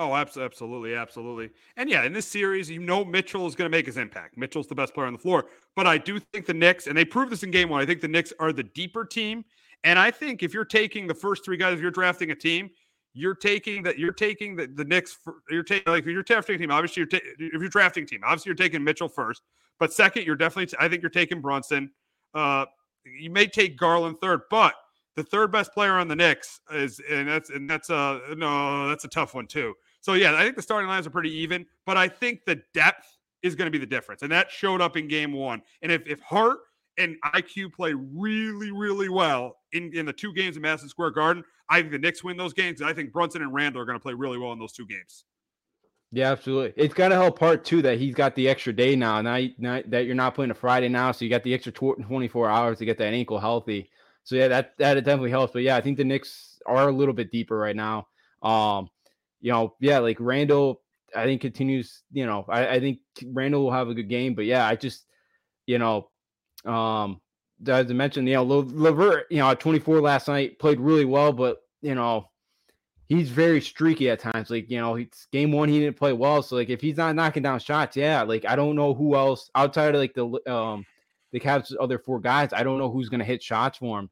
[0.00, 1.50] Oh, absolutely, absolutely.
[1.76, 4.38] And yeah, in this series, you know Mitchell is going to make his impact.
[4.38, 5.46] Mitchell's the best player on the floor.
[5.74, 8.00] But I do think the Knicks, and they proved this in game one, I think
[8.00, 9.44] the Knicks are the deeper team.
[9.82, 12.70] And I think if you're taking the first three guys, if you're drafting a team,
[13.18, 16.58] you're taking that you're taking the, the Knicks for, you're taking like if you're drafting
[16.58, 19.42] team obviously you're ta- if you're drafting team obviously you're taking Mitchell first
[19.78, 21.90] but second you're definitely t- I think you're taking Brunson
[22.34, 22.66] uh
[23.04, 24.74] you may take Garland third but
[25.16, 29.04] the third best player on the Knicks is and that's and that's a no that's
[29.04, 31.96] a tough one too so yeah I think the starting lines are pretty even but
[31.96, 33.06] I think the depth
[33.42, 36.06] is going to be the difference and that showed up in game one and if
[36.06, 36.58] if Hart
[36.98, 41.44] and IQ play really, really well in, in the two games in Madison Square Garden.
[41.68, 42.80] I think the Knicks win those games.
[42.82, 45.24] I think Brunson and Randle are going to play really well in those two games.
[46.10, 46.72] Yeah, absolutely.
[46.82, 49.20] It's got to help part too that he's got the extra day now.
[49.20, 52.48] Now, now that you're not playing a Friday now, so you got the extra 24
[52.48, 53.90] hours to get that ankle healthy.
[54.24, 55.52] So yeah, that that definitely helps.
[55.52, 58.08] But yeah, I think the Knicks are a little bit deeper right now.
[58.42, 58.88] Um,
[59.40, 60.80] you know, yeah, like Randle,
[61.14, 62.02] I think continues.
[62.12, 64.34] You know, I, I think Randle will have a good game.
[64.34, 65.04] But yeah, I just,
[65.66, 66.08] you know,
[66.64, 67.20] um,
[67.66, 71.32] as I mentioned, you know, LeVert, you know, at 24 last night played really well,
[71.32, 72.28] but you know,
[73.06, 74.50] he's very streaky at times.
[74.50, 76.42] Like, you know, game one, he didn't play well.
[76.42, 79.50] So like if he's not knocking down shots, yeah, like I don't know who else
[79.54, 80.84] outside of like the um
[81.32, 84.10] the Cavs other four guys, I don't know who's gonna hit shots for him.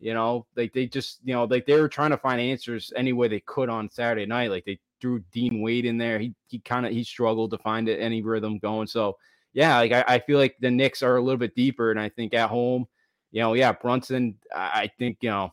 [0.00, 3.12] You know, like they just, you know, like they were trying to find answers any
[3.12, 4.50] way they could on Saturday night.
[4.50, 6.18] Like they threw Dean Wade in there.
[6.18, 8.86] He he kind of he struggled to find any rhythm going.
[8.86, 9.16] So
[9.52, 12.08] yeah, like I, I, feel like the Knicks are a little bit deeper, and I
[12.08, 12.86] think at home,
[13.32, 15.52] you know, yeah, Brunson, I think you know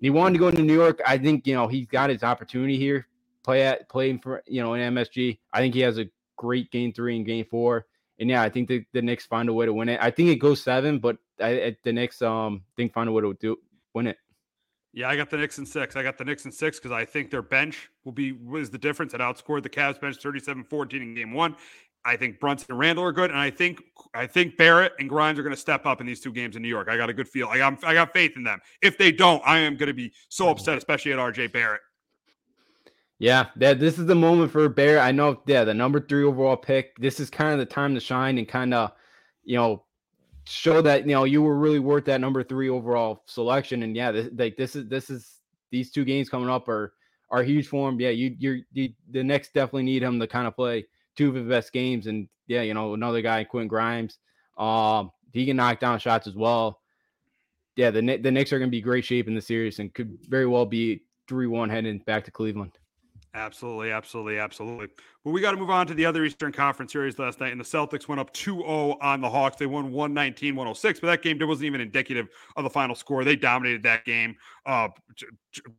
[0.00, 1.00] he wanted to go to New York.
[1.06, 3.06] I think you know he's got his opportunity here,
[3.42, 5.38] play at playing for you know in MSG.
[5.52, 7.86] I think he has a great game three and game four,
[8.18, 10.00] and yeah, I think the, the Knicks find a way to win it.
[10.02, 13.34] I think it goes seven, but I, the Knicks um think find a way to
[13.34, 13.58] do
[13.94, 14.18] win it.
[14.94, 15.96] Yeah, I got the Knicks in six.
[15.96, 18.78] I got the Knicks in six because I think their bench will be was the
[18.78, 19.14] difference.
[19.14, 21.56] It outscored the Cavs bench 37-14 in game one.
[22.04, 23.82] I think Brunson and Randle are good, and I think
[24.14, 26.62] I think Barrett and Grimes are going to step up in these two games in
[26.62, 26.88] New York.
[26.88, 27.48] I got a good feel.
[27.48, 28.60] I got I got faith in them.
[28.82, 31.80] If they don't, I am going to be so upset, especially at RJ Barrett.
[33.18, 35.02] Yeah, that this is the moment for Barrett.
[35.02, 36.96] I know, yeah, the number three overall pick.
[36.98, 38.90] This is kind of the time to shine and kind of,
[39.44, 39.84] you know,
[40.44, 43.84] show that you know you were really worth that number three overall selection.
[43.84, 45.38] And yeah, this, like this is this is
[45.70, 46.94] these two games coming up are
[47.30, 48.00] are huge for him.
[48.00, 50.86] Yeah, you you're you, the next definitely need him to kind of play
[51.16, 52.06] two of his best games.
[52.06, 54.18] And yeah, you know, another guy, Quentin Grimes,
[54.58, 56.80] um, he can knock down shots as well.
[57.76, 60.18] Yeah, the the Knicks are going to be great shape in the series and could
[60.28, 62.78] very well be three one heading back to Cleveland.
[63.34, 64.88] Absolutely, absolutely, absolutely.
[65.24, 67.60] But we got to move on to the other Eastern Conference series last night, and
[67.60, 69.56] the Celtics went up 2-0 on the Hawks.
[69.56, 73.22] They won 119-106, but that game wasn't even indicative of the final score.
[73.22, 74.34] They dominated that game.
[74.66, 74.88] Uh,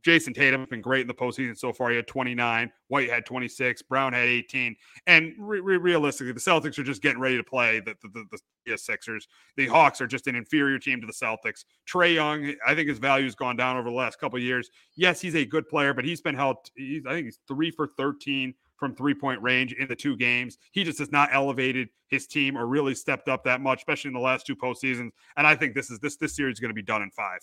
[0.02, 1.90] Jayson Tatum has been great in the postseason so far.
[1.90, 2.72] He had 29.
[2.88, 3.82] White had 26.
[3.82, 4.76] Brown had 18.
[5.06, 8.38] And re- re- realistically, the Celtics are just getting ready to play the, the, the,
[8.64, 9.28] the Sixers.
[9.58, 11.66] The Hawks are just an inferior team to the Celtics.
[11.86, 14.70] Trae Young, I think his value has gone down over the last couple years.
[14.96, 17.88] Yes, he's a good player, but he's been held, he's, I think he's three for
[17.98, 20.58] 13 from three point range in the two games.
[20.72, 24.14] He just has not elevated his team or really stepped up that much, especially in
[24.14, 25.10] the last two postseasons.
[25.36, 27.40] And I think this is this this series is going to be done in five.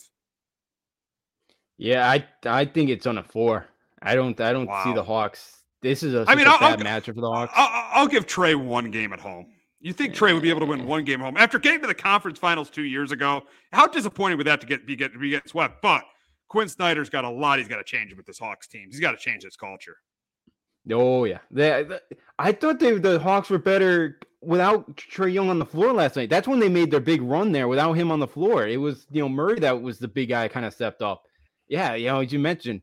[1.77, 3.65] Yeah, I I think it's on a four.
[4.01, 4.83] I don't I don't wow.
[4.83, 5.57] see the Hawks.
[5.81, 7.53] This is a, I mean, a bad matchup for the Hawks.
[7.55, 9.47] I'll, I'll, give Trae one game at home.
[9.79, 11.87] You think Trae would be able to win one game at home after getting to
[11.87, 13.41] the conference finals two years ago?
[13.73, 15.81] How disappointing would that to get be get be get swept?
[15.81, 16.03] But
[16.49, 18.89] Quin Snyder's got a lot he's got to change with this Hawks team.
[18.91, 19.95] He's got to change this culture.
[20.89, 21.99] Oh yeah, they, they,
[22.39, 26.29] I thought they, the Hawks were better without Trae Young on the floor last night.
[26.29, 28.67] That's when they made their big run there without him on the floor.
[28.67, 31.23] It was you know Murray that was the big guy kind of stepped up.
[31.67, 32.81] Yeah, you know as you mentioned,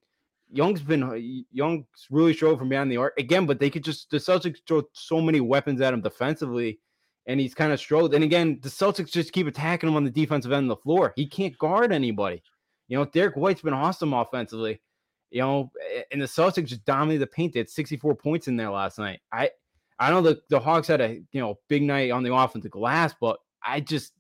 [0.51, 1.19] Young's been uh,
[1.53, 4.83] Young's really showed from behind the arc again, but they could just the Celtics throw
[4.93, 6.79] so many weapons at him defensively,
[7.27, 8.15] and he's kind of strode.
[8.15, 11.13] And again, the Celtics just keep attacking him on the defensive end of the floor.
[11.17, 12.43] He can't guard anybody.
[12.87, 14.81] You know, Derrick White's been awesome offensively.
[15.31, 15.73] You know,
[16.11, 17.53] and the Celtics just dominated the paint.
[17.53, 19.21] They had 64 points in there last night.
[19.33, 19.51] I
[19.99, 23.15] I know the, the Hawks had a you know big night on the offensive glass,
[23.21, 24.13] but I just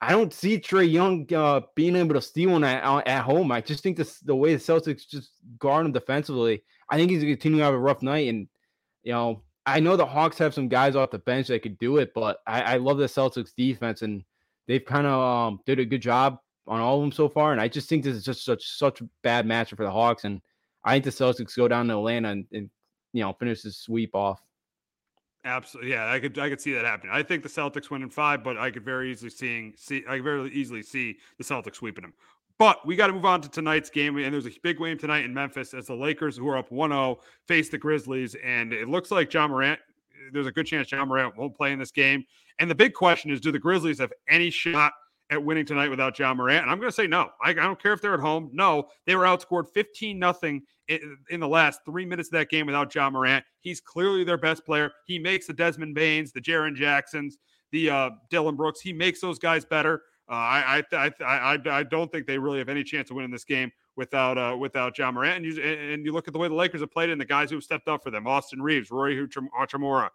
[0.00, 3.50] I don't see Trae Young uh, being able to steal one at, at home.
[3.50, 7.22] I just think this, the way the Celtics just guard him defensively, I think he's
[7.22, 8.28] going to continue to have a rough night.
[8.28, 8.48] And,
[9.02, 11.96] you know, I know the Hawks have some guys off the bench that could do
[11.96, 14.22] it, but I, I love the Celtics defense and
[14.68, 17.52] they've kind of um, did a good job on all of them so far.
[17.52, 20.24] And I just think this is just such such a bad matchup for the Hawks.
[20.24, 20.40] And
[20.84, 22.70] I think the Celtics go down to Atlanta and, and
[23.12, 24.40] you know finish the sweep off.
[25.44, 27.12] Absolutely, yeah, I could I could see that happening.
[27.12, 30.16] I think the Celtics win in five, but I could very easily seeing see I
[30.16, 32.14] could very easily see the Celtics sweeping them.
[32.58, 35.24] But we got to move on to tonight's game, and there's a big game tonight
[35.24, 39.12] in Memphis as the Lakers, who are up 1-0, face the Grizzlies, and it looks
[39.12, 39.78] like Ja Morant.
[40.32, 42.24] There's a good chance Ja Morant won't play in this game.
[42.58, 44.92] And the big question is, do the Grizzlies have any shot
[45.30, 46.62] at winning tonight without Ja Morant?
[46.62, 47.30] And I'm going to say no.
[47.42, 48.50] I, I, don't care if they're at home.
[48.52, 52.94] No, they were outscored 15 nothing in, the last three minutes of that game without
[52.94, 53.44] Ja Morant.
[53.60, 54.90] He's clearly their best player.
[55.06, 57.38] He makes the Desmond Banes, the Jaren Jacksons,
[57.72, 58.80] the uh, Dillon Brooks.
[58.80, 60.02] He makes those guys better.
[60.30, 63.44] Uh, I, I, I, I, don't think they really have any chance of winning this
[63.44, 65.36] game without uh, without Ja Morant.
[65.36, 67.48] And you, and you look at the way the Lakers have played and the guys
[67.48, 70.10] who have stepped up for them: Austin Reaves, Rui Hachimura,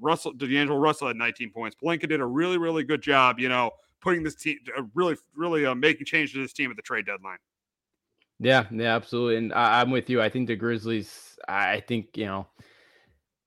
[0.00, 1.76] Russell, D'Angelo Russell had 19 points.
[1.82, 3.38] Pelinka did a really, really good job.
[3.38, 3.70] You know,
[4.04, 7.06] putting this team, uh, really, really uh, making change to this team at the trade
[7.06, 7.38] deadline.
[8.38, 9.36] Yeah, yeah, absolutely.
[9.36, 10.20] And I, am with you.
[10.20, 12.46] I think the Grizzlies, I think, you know,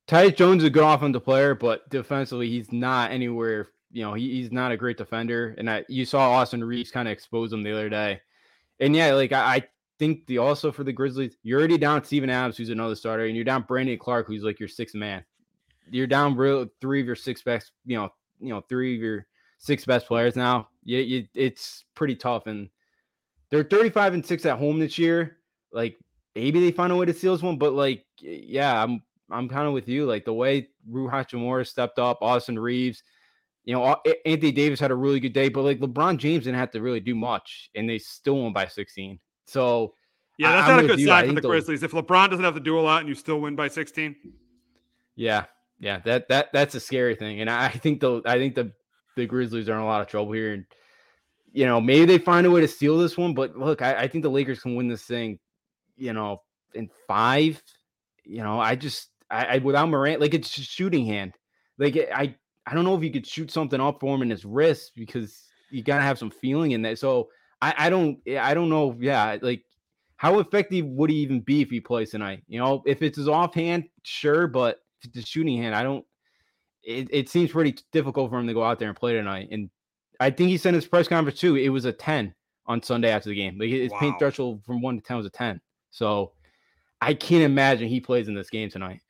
[0.07, 3.69] Tyus Jones is a good offensive player, but defensively, he's not anywhere.
[3.91, 5.53] You know, he, he's not a great defender.
[5.57, 8.19] And I, you saw Austin Reaves kind of expose him the other day.
[8.79, 9.63] And yeah, like I, I
[9.99, 13.35] think the also for the Grizzlies, you're already down Steven Adams, who's another starter, and
[13.35, 15.23] you're down Brandon Clarke, who's like your sixth man.
[15.89, 19.27] You're down real three of your six best, you know, you know, three of your
[19.57, 20.69] six best players now.
[20.83, 22.47] You, you, it's pretty tough.
[22.47, 22.69] And
[23.49, 25.37] they're 35 and six at home this year.
[25.71, 25.97] Like
[26.35, 29.67] maybe they find a way to steal this one, but like, yeah, I'm I'm kind
[29.67, 30.05] of with you.
[30.05, 33.03] Like the way Rui Hachimura stepped up, Austin Reaves,
[33.65, 36.71] you know, Anthony Davis had a really good day, but like LeBron James didn't have
[36.71, 39.19] to really do much, and they still won by 16.
[39.45, 39.93] So
[40.37, 41.83] yeah, that's I'm not a good sign for the Grizzlies.
[41.83, 44.15] If LeBron doesn't have to do a lot and you still win by 16.
[45.15, 45.45] Yeah,
[45.79, 48.71] yeah, that that that's a scary thing, and I think the I think the
[49.17, 50.65] the Grizzlies are in a lot of trouble here, and
[51.51, 53.33] you know, maybe they find a way to steal this one.
[53.33, 55.39] But look, I, I think the Lakers can win this thing,
[55.97, 56.41] you know,
[56.73, 57.61] in five.
[58.23, 61.33] You know, I just I, I without Morant, like it's just shooting hand.
[61.77, 64.29] Like eh, I I don't know if you could shoot something up for him in
[64.29, 66.99] his wrist because you gotta have some feeling in that.
[66.99, 67.29] So
[67.61, 68.95] I, I don't eh, I don't know.
[68.99, 69.63] Yeah, like
[70.17, 72.43] how effective would he even be if he plays tonight?
[72.47, 74.81] You know, if it's his offhand, sure, but
[75.15, 76.05] a shooting hand, I don't.
[76.87, 79.49] It, it seems pretty difficult for him to go out there and play tonight.
[79.51, 79.69] And
[80.21, 81.57] I think he said in his press conference too.
[81.57, 82.33] It was a ten
[82.65, 83.57] on Sunday after the game.
[83.59, 83.99] Like his wow.
[83.99, 85.59] paint threshold from one to ten was a ten.
[85.91, 86.31] So
[87.01, 89.01] I can't imagine he plays in this game tonight.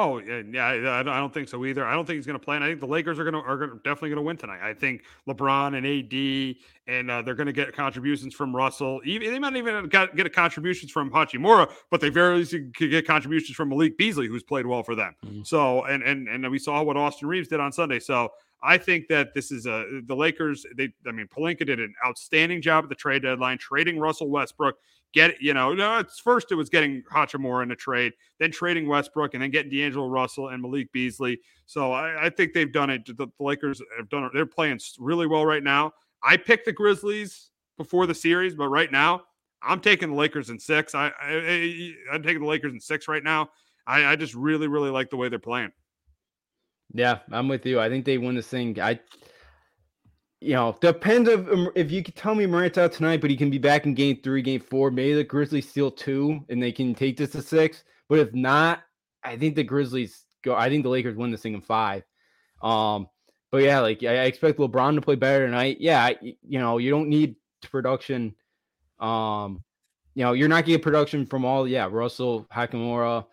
[0.00, 1.00] Oh yeah, yeah.
[1.00, 1.84] I don't think so either.
[1.84, 3.40] I don't think he's going to play, and I think the Lakers are going to
[3.40, 4.60] are gonna, definitely going to win tonight.
[4.62, 6.56] I think LeBron and AD,
[6.86, 9.00] and uh, they're going to get contributions from Russell.
[9.04, 13.08] Even they might even get, get contributions from Hachimura, but they very easily could get
[13.08, 15.16] contributions from Malik Beasley, who's played well for them.
[15.26, 15.42] Mm-hmm.
[15.42, 17.98] So, and and and we saw what Austin Reaves did on Sunday.
[17.98, 18.30] So
[18.62, 20.64] I think that this is a the Lakers.
[20.76, 24.76] They, I mean, Pelinka did an outstanding job at the trade deadline, trading Russell Westbrook.
[25.14, 28.86] Get you know, no, it's first it was getting Hachimura in a trade, then trading
[28.86, 31.40] Westbrook, and then getting D'Angelo Russell and Malik Beasley.
[31.64, 33.06] So I, I think they've done it.
[33.06, 34.32] The, the Lakers have done it.
[34.34, 35.92] They're playing really well right now.
[36.22, 39.22] I picked the Grizzlies before the series, but right now
[39.62, 40.94] I'm taking the Lakers in six.
[40.94, 43.48] I, I I'm taking the Lakers in six right now.
[43.86, 45.72] I, I just really really like the way they're playing.
[46.92, 47.80] Yeah, I'm with you.
[47.80, 48.80] I think they win this thing.
[48.80, 48.98] I,
[50.40, 53.36] you know, depends if um, if you could tell me Morant's out tonight, but he
[53.36, 54.90] can be back in game three, game four.
[54.90, 57.84] Maybe the Grizzlies steal two, and they can take this to six.
[58.08, 58.82] But if not,
[59.24, 60.54] I think the Grizzlies go.
[60.54, 62.04] I think the Lakers win this thing in five.
[62.62, 63.08] Um,
[63.50, 65.78] but yeah, like I expect LeBron to play better tonight.
[65.80, 68.34] Yeah, you know, you don't need production.
[69.00, 69.64] Um,
[70.14, 71.66] you know, you're not getting production from all.
[71.66, 73.26] Yeah, Russell Hachimura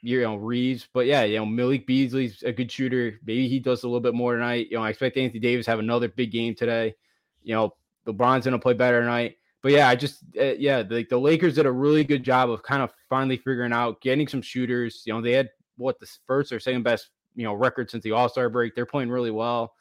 [0.00, 3.18] you know Reaves, but yeah, you know Malik Beasley's a good shooter.
[3.24, 4.68] Maybe he does a little bit more tonight.
[4.70, 6.94] You know, I expect Anthony Davis have another big game today.
[7.42, 7.74] You know,
[8.06, 9.36] LeBron's gonna play better tonight.
[9.62, 12.62] but yeah, I just uh, yeah, the, the Lakers did a really good job of
[12.62, 15.02] kind of finally figuring out getting some shooters.
[15.06, 18.12] You know, they had what the first or second best you know record since the
[18.12, 18.74] All Star break.
[18.74, 19.74] They're playing really well.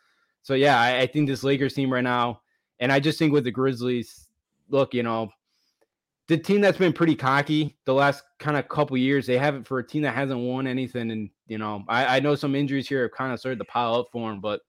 [0.43, 2.41] So yeah, I, I think this Lakers team right now,
[2.79, 4.27] and I just think with the Grizzlies,
[4.69, 5.29] look, you know,
[6.31, 9.27] the team that's been pretty cocky the last kind of couple years.
[9.27, 12.35] They haven't for a team that hasn't won anything, and you know, I, I know
[12.35, 14.61] some injuries here have kind of started to pile up for them, but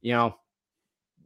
[0.00, 0.34] you know,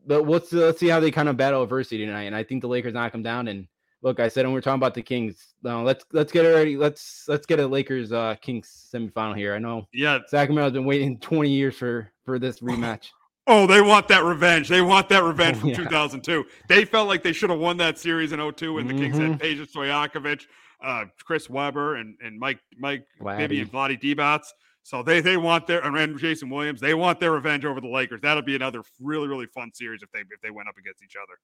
[0.05, 2.25] but let's let's see how they kind of battle adversity tonight.
[2.25, 3.47] And I think the Lakers knock them down.
[3.47, 3.69] And
[4.03, 6.77] look, I said when we're talking about the Kings, uh, let's let's get it ready.
[6.77, 9.55] Let's let's get a Lakers uh Kings semifinal here.
[9.55, 10.19] I know, Yeah.
[10.27, 13.11] Sacramento's been waiting 20 years for for this rematch.
[13.47, 14.69] Oh, they want that revenge.
[14.69, 15.77] They want that revenge from yeah.
[15.77, 16.45] 2002.
[16.69, 19.39] They felt like they should have won that series in 02 when the Kings had
[19.41, 20.43] Peja Stojakovic,
[20.83, 23.63] uh, Chris Webber, and and Mike Mike Vladdy.
[23.63, 24.43] and Vlade Divac.
[24.85, 26.81] So they they want their and Jason Williams.
[26.81, 28.21] They want their revenge over the Lakers.
[28.21, 31.15] That'll be another really really fun series if they if they went up against each
[31.17, 31.39] other.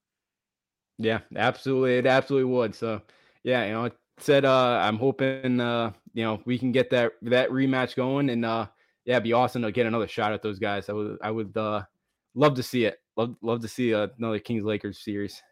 [0.98, 1.98] Yeah, absolutely.
[1.98, 2.74] It absolutely would.
[2.74, 3.00] So
[3.44, 7.12] yeah, you know, it said uh I'm hoping uh, you know, we can get that
[7.22, 8.66] that rematch going and uh
[9.08, 10.90] yeah, it'd be awesome to get another shot at those guys.
[10.90, 11.82] I would I would uh
[12.34, 13.00] love to see it.
[13.16, 15.42] Love love to see uh, another Kings Lakers series.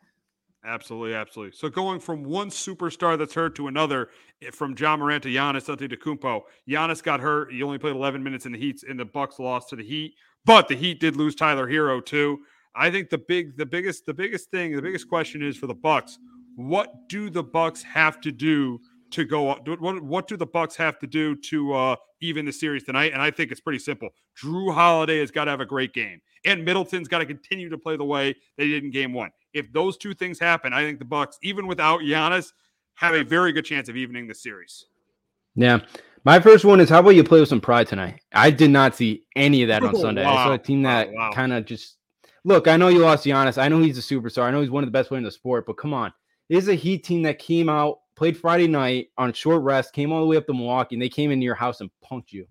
[0.63, 1.57] Absolutely, absolutely.
[1.57, 4.11] So going from one superstar that's hurt to another,
[4.43, 6.43] eh, from Ja Morant to Giannis Antetokounmpo.
[6.69, 7.51] Giannis got hurt.
[7.51, 10.17] He only played 11 minutes in the Heat, and the Bucks lost to the Heat.
[10.45, 12.41] But the Heat did lose Tyler Herro too.
[12.75, 15.75] I think the big, the biggest, the biggest thing, the biggest question is for the
[15.75, 16.19] Bucks.
[16.57, 18.81] What do the Bucks have to do
[19.13, 19.51] to go?
[19.51, 23.13] up- What what do the Bucks have to do to uh, even the series tonight?
[23.13, 24.11] And I think it's pretty simple.
[24.43, 27.79] Jrue Holiday has got to have a great game, and Middleton's got to continue to
[27.79, 29.31] play the way they did in Game One.
[29.53, 32.53] If those two things happen, I think the Bucks, even without Giannis,
[32.95, 34.85] have a very good chance of evening the series.
[35.55, 35.81] Yeah.
[36.25, 38.21] My first one is how about you play with some pride tonight?
[38.33, 40.25] I did not see any of that on Oh, Sunday.
[40.25, 41.31] I saw a team Wow, that wow.
[41.33, 41.97] kind of just
[42.45, 42.67] look.
[42.67, 43.57] I know you lost Giannis.
[43.57, 44.43] I know he's a superstar.
[44.43, 45.65] I know he's one of the best players in the sport.
[45.67, 46.13] But come on,
[46.51, 50.11] this is a Heat team that came out, played Friday night on short rest, came
[50.13, 52.47] all the way up to Milwaukee, and they came into your house and punked you.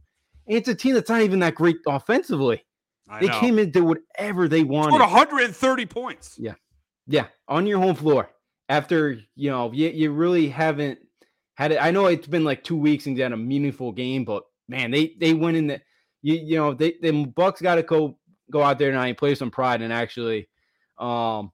[0.47, 2.63] And it's a team that's not even that great offensively.
[3.09, 3.39] I They know.
[3.39, 4.99] came in did whatever they scored wanted.
[4.99, 6.36] 130 points.
[6.39, 6.53] Yeah,
[7.07, 8.30] yeah, on your home floor.
[8.68, 10.99] After you know, you, you really haven't
[11.55, 11.78] had it.
[11.80, 14.89] I know it's been like two weeks and you had a meaningful game, but man,
[14.91, 15.82] they they went in the
[16.24, 18.18] you you know they the Bucks got to go
[18.51, 20.47] go out there tonight and play some pride and actually,
[20.97, 21.51] um,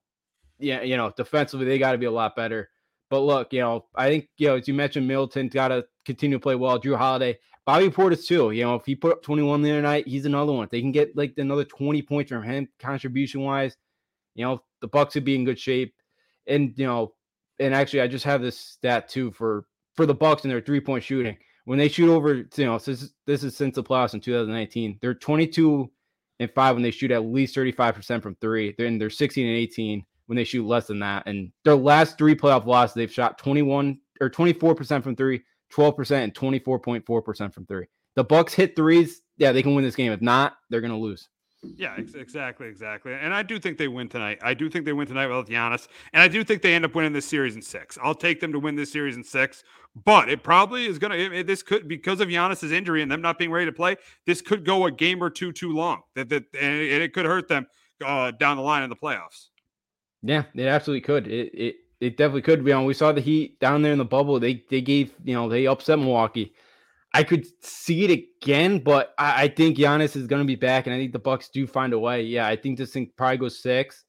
[0.60, 2.70] yeah, you know, defensively they got to be a lot better.
[3.12, 6.38] But look, you know, I think you know as you mentioned, Middleton got to continue
[6.38, 6.80] to play well.
[6.80, 8.52] Jrue Holiday, Bobby Portis too.
[8.52, 10.64] You know, if he put up 21 the other night, he's another one.
[10.64, 13.76] If they can get like another 20 points from him contribution wise,
[14.34, 15.94] you know, the Bucks would be in good shape.
[16.48, 17.14] And you know,
[17.60, 20.80] and actually, I just have this stat too for for the Bucks and their three
[20.80, 21.38] point shooting.
[21.66, 25.00] When they shoot over, you know, this is, this is since the playoffs in 2019.
[25.02, 25.92] They're 22
[26.40, 28.74] and five when they shoot at least 35 percent from three.
[28.78, 31.24] Then they're 16 and 18 when they shoot less than that.
[31.26, 35.94] And their last three playoff losses, they've shot 21 or 24 percent from three, 12
[35.94, 37.84] percent, and 24.4 percent from three.
[38.16, 39.24] The Bucks hit threes.
[39.36, 40.14] Yeah, they can win this game.
[40.14, 41.28] If not, they're gonna lose.
[41.76, 43.14] Yeah, ex- exactly, exactly.
[43.14, 44.40] And I do think they win tonight.
[44.42, 46.96] I do think they win tonight without Giannis, and I do think they end up
[46.96, 47.98] winning this series in six.
[48.02, 49.66] I'll take them to win this series in six,
[50.06, 50.96] but it probably is.
[50.98, 53.98] It, it- this could because of Giannis's injury and them not being ready to play.
[54.26, 56.04] This could go a game or two too long.
[56.16, 57.68] That that and it, and it could hurt them
[58.04, 59.48] uh, down the line in the playoffs.
[60.24, 61.28] Yeah, it absolutely could.
[61.28, 62.60] It it it definitely could.
[62.60, 64.40] You know, we saw the Heat down there in the bubble.
[64.40, 66.54] They they gave you know they upset Milwaukee.
[67.14, 68.12] I could see it
[68.42, 71.20] again, but I, I think Giannis is going to be back, and I think the
[71.20, 72.24] Bucks do find a way.
[72.24, 74.06] Yeah, I think this thing probably goes six,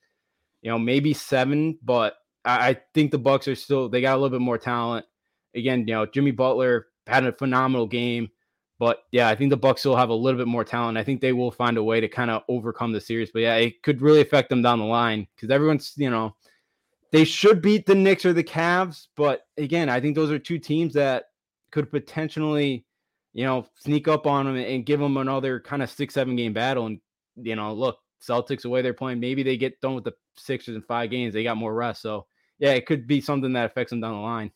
[0.63, 4.21] you know, maybe seven, but I, I think the Bucks are still they got a
[4.21, 5.07] little bit more talent.
[5.55, 8.29] Again, you know, Jimmy Butler had a phenomenal game,
[8.83, 10.99] but yeah, I think the Bucks will have a little bit more talent.
[10.99, 13.31] I think they will find a way to kind of overcome the series.
[13.31, 16.35] But yeah, it could really affect them down the line because everyone's you know
[17.13, 20.59] they should beat the Knicks or the Cavs, but again, I think those are two
[20.59, 21.27] teams that
[21.71, 22.85] could potentially,
[23.35, 26.53] you know, sneak up on them and give them another kind of six, seven game
[26.53, 26.87] battle.
[26.87, 26.99] And
[27.37, 30.75] you know, look, Celtics the way they're playing, maybe they get done with the Sixers
[30.75, 31.35] in five games.
[31.35, 32.27] They got more rest, so
[32.59, 34.51] yeah, it could be something that affects them down the line.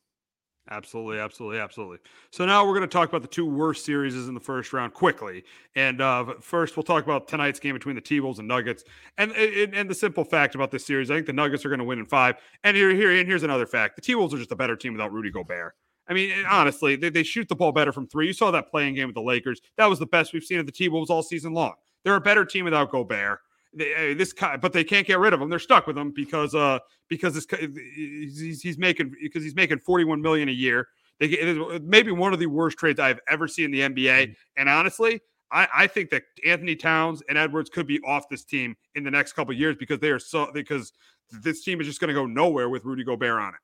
[0.69, 1.99] Absolutely, absolutely, absolutely.
[2.31, 4.95] So now we're going to talk about the two worst series in the first round
[4.95, 5.45] quickly.
[5.77, 8.83] And uh, first, we'll talk about tonight's game between the T-Wolves and Nuggets.
[9.17, 11.79] And, and and the simple fact about this series, I think the Nuggets are going
[11.79, 12.37] to win in five.
[12.65, 15.13] And here, here, and here's another fact: the T-Wolves are just a better team without
[15.13, 15.75] Rudy Gobert.
[16.09, 18.27] I mean, eh, honestly, they, they shoot the ball better from three.
[18.27, 19.61] You saw that playing game with the Lakers.
[19.77, 21.75] That was the best we've seen of the T-Wolves all season long.
[22.05, 23.41] They're a better team without Gobert.
[23.77, 25.49] They, uh, this guy, but they can't get rid of him.
[25.49, 27.47] They're stuck with him because uh because this
[27.95, 30.89] he's, he's making because he's making 41 million a year.
[31.21, 34.35] They get, maybe one of the worst trades I've ever seen in the NBA.
[34.57, 35.21] And honestly,
[35.51, 39.11] I, I think that Anthony Towns and Edwards could be off this team in the
[39.11, 40.93] next couple years because they are so because
[41.31, 43.61] this team is just going to go nowhere with Rudy Gobert on it.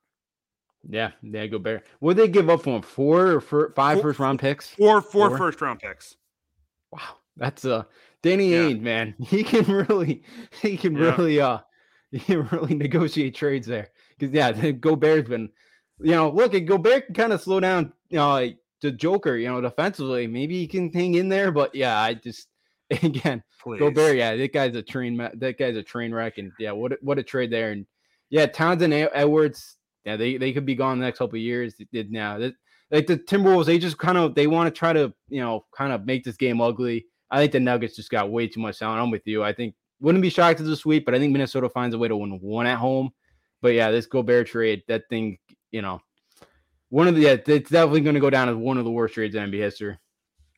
[0.89, 1.87] Yeah, yeah, Gobert.
[2.01, 2.83] What did they give up him?
[2.83, 4.69] Four or four, five four, first round picks?
[4.69, 6.17] Four, four, four first round picks.
[6.91, 7.85] Wow, that's uh
[8.23, 8.63] Danny yeah.
[8.63, 9.15] Ainge, man.
[9.21, 10.23] He can really,
[10.61, 11.15] he can yeah.
[11.15, 11.59] really, uh,
[12.11, 13.89] he can really negotiate trades there.
[14.19, 15.49] Because yeah, Gobert's been,
[16.01, 19.37] you know, look, at Gobert can kind of slow down, you know, like the Joker,
[19.37, 20.27] you know, defensively.
[20.27, 22.49] Maybe he can hang in there, but yeah, I just
[23.03, 23.79] again, Please.
[23.79, 27.19] Gobert, yeah, that guy's a train, that guy's a train wreck, and yeah, what what
[27.19, 27.87] a trade there, and
[28.31, 31.75] yeah, Townsend Edwards, yeah, they they could be gone the next couple years.
[31.93, 32.55] Now that
[32.91, 35.93] like the Timberwolves, they just kind of they want to try to you know kind
[35.93, 37.07] of make this game ugly.
[37.33, 39.01] I think the Nuggets just got way too much talent.
[39.01, 39.43] I'm with you.
[39.43, 42.09] I think wouldn't be shocked to the sweep, but I think Minnesota finds a way
[42.09, 43.11] to win one at home.
[43.63, 45.39] But yeah, this Gobert trade, that thing,
[45.71, 46.01] you know,
[46.91, 49.15] one of the yeah, it's definitely going to go down as one of the worst
[49.15, 49.97] trades in NBA history.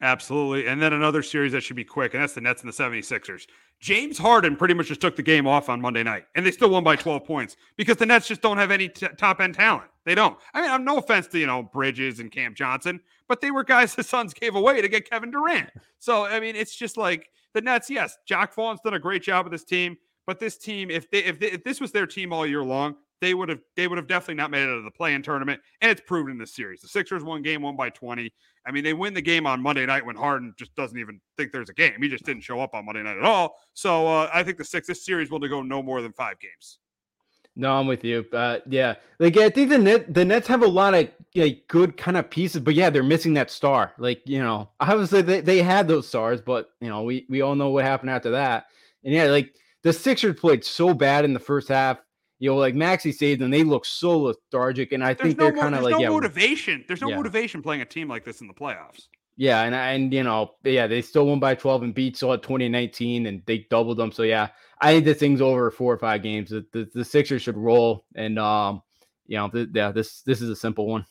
[0.00, 0.66] Absolutely.
[0.66, 3.46] And then another series that should be quick, and that's the Nets and the 76ers.
[3.80, 6.70] James Harden pretty much just took the game off on Monday night, and they still
[6.70, 9.90] won by 12 points because the Nets just don't have any t- top end talent.
[10.04, 10.36] They don't.
[10.52, 13.64] I mean, I'm no offense to, you know, Bridges and Cam Johnson, but they were
[13.64, 15.70] guys the Suns gave away to get Kevin Durant.
[15.98, 19.44] So, I mean, it's just like the Nets, yes, Jacque Vaughn's done a great job
[19.44, 19.96] with this team,
[20.26, 22.96] but this team, if they, if, they, if this was their team all year long,
[23.20, 25.60] they would have they would have definitely not made it out of the play-in tournament,
[25.80, 26.80] and it's proven in this series.
[26.80, 28.30] The Sixers won game one by 20.
[28.66, 31.52] I mean, they win the game on Monday night when Harden just doesn't even think
[31.52, 31.94] there's a game.
[32.02, 33.56] He just didn't show up on Monday night at all.
[33.72, 36.78] So uh, I think the six this series will go no more than five games.
[37.56, 38.26] No, I'm with you.
[38.32, 41.96] Uh, yeah, like I think the net the Nets have a lot of like good
[41.96, 43.92] kind of pieces, but yeah, they're missing that star.
[43.98, 47.54] Like you know, obviously they, they had those stars, but you know we we all
[47.54, 48.66] know what happened after that.
[49.04, 51.98] And yeah, like the Sixers played so bad in the first half
[52.38, 53.50] you know, like Maxey saved them.
[53.50, 56.08] They look so lethargic, and I there's think no they're kind of like no yeah,
[56.10, 56.84] motivation.
[56.86, 57.16] There's no yeah.
[57.16, 59.08] motivation playing a team like this in the playoffs.
[59.36, 63.26] Yeah, and and you know, yeah, they still won by 12 and beat at 2019,
[63.26, 64.12] and they doubled them.
[64.12, 64.48] So yeah,
[64.84, 66.50] I think this thing's over four or five games.
[66.50, 68.82] The, the, the Sixers should roll, and um,
[69.26, 71.06] you know, th- yeah, this this is a simple one.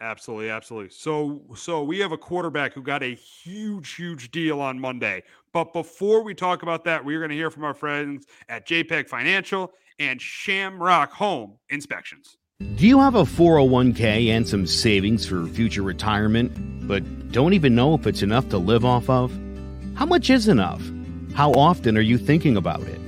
[0.00, 0.90] Absolutely, absolutely.
[0.90, 5.22] So, so we have a quarterback who got a huge, huge deal on Monday.
[5.52, 9.08] But before we talk about that, we're going to hear from our friends at JPEX
[9.08, 12.36] Financial and Shamrock Home Inspections.
[12.76, 16.52] Do you have a 401k and some savings for future retirement,
[16.86, 19.32] but don't even know if it's enough to live off of?
[19.94, 20.82] How much is enough?
[21.36, 22.98] How often are you thinking about it?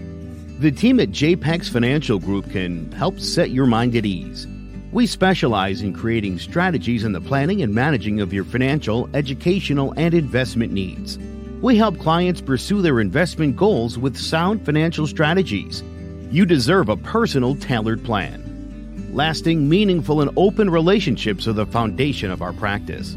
[0.61, 4.47] The team at JPEX Financial Group can help set your mind at ease.
[4.93, 10.13] We specialize in creating strategies in the planning and managing of your financial, educational, and
[10.13, 11.19] investment needs.
[11.63, 15.83] We help clients pursue their investment goals with sound financial strategies
[16.31, 19.09] you deserve a personal, tailored plan.
[19.15, 23.17] Lasting, meaningful, and open relationships are the foundation of our practice.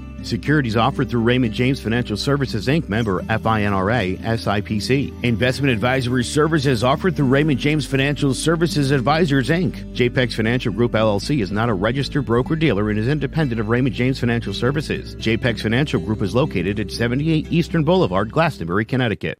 [0.25, 2.89] Securities offered through Raymond James Financial Services Inc.
[2.89, 5.23] member FINRA SIPC.
[5.23, 9.93] Investment advisory services offered through Raymond James Financial Services Advisors Inc.
[9.95, 13.95] JPEX Financial Group LLC is not a registered broker dealer and is independent of Raymond
[13.95, 15.15] James Financial Services.
[15.15, 19.37] JPEX Financial Group is located at 78 Eastern Boulevard, Glastonbury, Connecticut.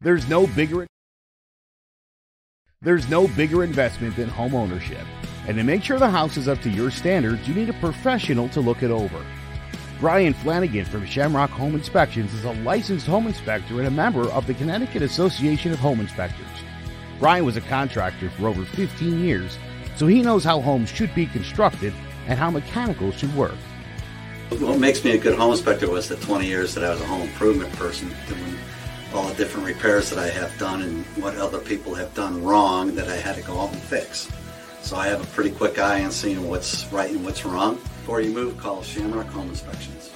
[0.00, 0.86] There's no bigger
[2.80, 5.04] There's no bigger investment than home ownership.
[5.48, 8.50] And to make sure the house is up to your standards, you need a professional
[8.50, 9.24] to look it over.
[9.98, 14.46] Brian Flanagan from Shamrock Home Inspections is a licensed home inspector and a member of
[14.46, 16.46] the Connecticut Association of Home Inspectors.
[17.18, 19.58] Brian was a contractor for over 15 years,
[19.96, 21.94] so he knows how homes should be constructed
[22.26, 23.56] and how mechanicals should work.
[24.50, 27.06] What makes me a good home inspector was the 20 years that I was a
[27.06, 28.58] home improvement person, doing
[29.14, 32.94] all the different repairs that I have done and what other people have done wrong
[32.96, 34.30] that I had to go out and fix.
[34.88, 37.74] So I have a pretty quick eye on seeing what's right and what's wrong.
[37.74, 40.10] Before you move, call Shamrock Home Inspections.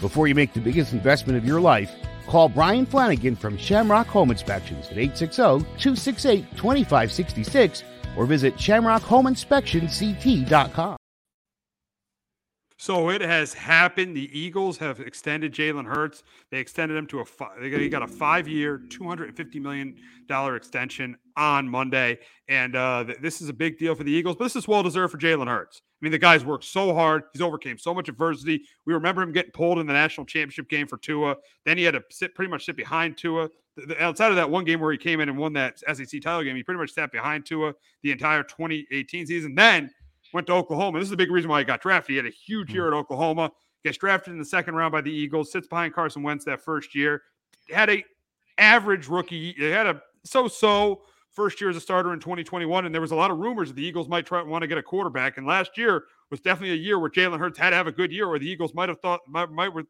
[0.00, 1.92] Before you make the biggest investment of your life,
[2.26, 7.84] call Brian Flanagan from Shamrock Home Inspections at 860-268-2566
[8.16, 10.96] or visit shamrockhomeinspectionct.com.
[12.78, 14.16] So it has happened.
[14.16, 16.24] The Eagles have extended Jalen Hurts.
[16.50, 19.98] They extended him to a five, they got a five-year, two hundred and fifty million
[20.26, 22.18] dollar extension on Monday,
[22.48, 24.36] and uh, this is a big deal for the Eagles.
[24.36, 25.82] But this is well deserved for Jalen Hurts.
[25.84, 27.22] I mean, the guy's worked so hard.
[27.32, 28.62] He's overcame so much adversity.
[28.86, 31.36] We remember him getting pulled in the national championship game for Tua.
[31.64, 33.48] Then he had to sit pretty much sit behind Tua.
[33.76, 36.20] The, the, outside of that one game where he came in and won that SEC
[36.20, 37.72] title game, he pretty much sat behind Tua
[38.02, 39.54] the entire 2018 season.
[39.54, 39.90] Then
[40.32, 40.98] went to Oklahoma.
[40.98, 42.10] This is a big reason why he got drafted.
[42.10, 42.74] He had a huge Hmm.
[42.74, 43.52] year at Oklahoma.
[43.84, 45.52] Gets drafted in the second round by the Eagles.
[45.52, 47.22] Sits behind Carson Wentz that first year.
[47.68, 48.04] Had a
[48.58, 49.52] average rookie.
[49.52, 51.02] He had a so-so
[51.32, 53.74] first year as a starter in 2021, and there was a lot of rumors that
[53.74, 55.38] the Eagles might try want to get a quarterback.
[55.38, 58.12] And last year was definitely a year where Jalen Hurts had to have a good
[58.12, 59.84] year, or the Eagles might have thought might, might were,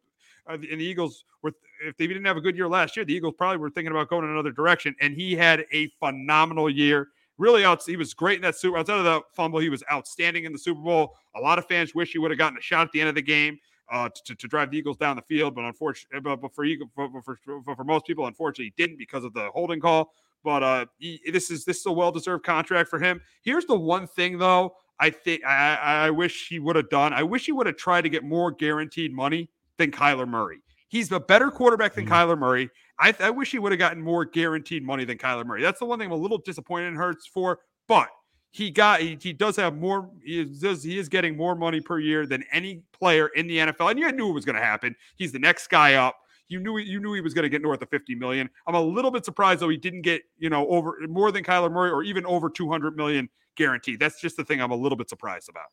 [0.48, 1.52] uh, and the Eagles were
[1.84, 4.08] if they didn't have a good year last year, the Eagles probably were thinking about
[4.08, 4.94] going in another direction.
[5.00, 7.08] And he had a phenomenal year.
[7.38, 8.78] Really out, he was great in that Super.
[8.78, 11.16] Outside of the fumble, he was outstanding in the Super Bowl.
[11.34, 13.14] A lot of fans wish he would have gotten a shot at the end of
[13.14, 13.58] the game
[13.90, 17.10] uh, to, to drive the Eagles down the field, but unfortunately, but, for, Eagle, for,
[17.22, 17.36] for,
[17.76, 20.12] for, most people, unfortunately, didn't because of the holding call.
[20.44, 23.20] But uh, he, this is this is a well deserved contract for him.
[23.42, 25.76] Here's the one thing though, I think I,
[26.06, 27.12] I wish he would have done.
[27.12, 30.62] I wish he would have tried to get more guaranteed money than Kyler Murray.
[30.88, 32.70] He's a better quarterback than Kyler Murray.
[32.98, 35.62] I, I wish he would have gotten more guaranteed money than Kyler Murray.
[35.62, 38.08] That's the one thing I'm a little disappointed in Hurts for, but
[38.52, 41.98] he got he, he does have more he is, he is getting more money per
[41.98, 44.94] year than any player in the NFL and you knew it was going to happen
[45.16, 46.16] he's the next guy up
[46.52, 48.48] you knew you knew he was going to get north of 50 million.
[48.66, 51.72] I'm a little bit surprised though he didn't get you know over more than Kyler
[51.72, 53.98] Murray or even over 200 million guaranteed.
[53.98, 55.66] That's just the thing i'm a little bit surprised about.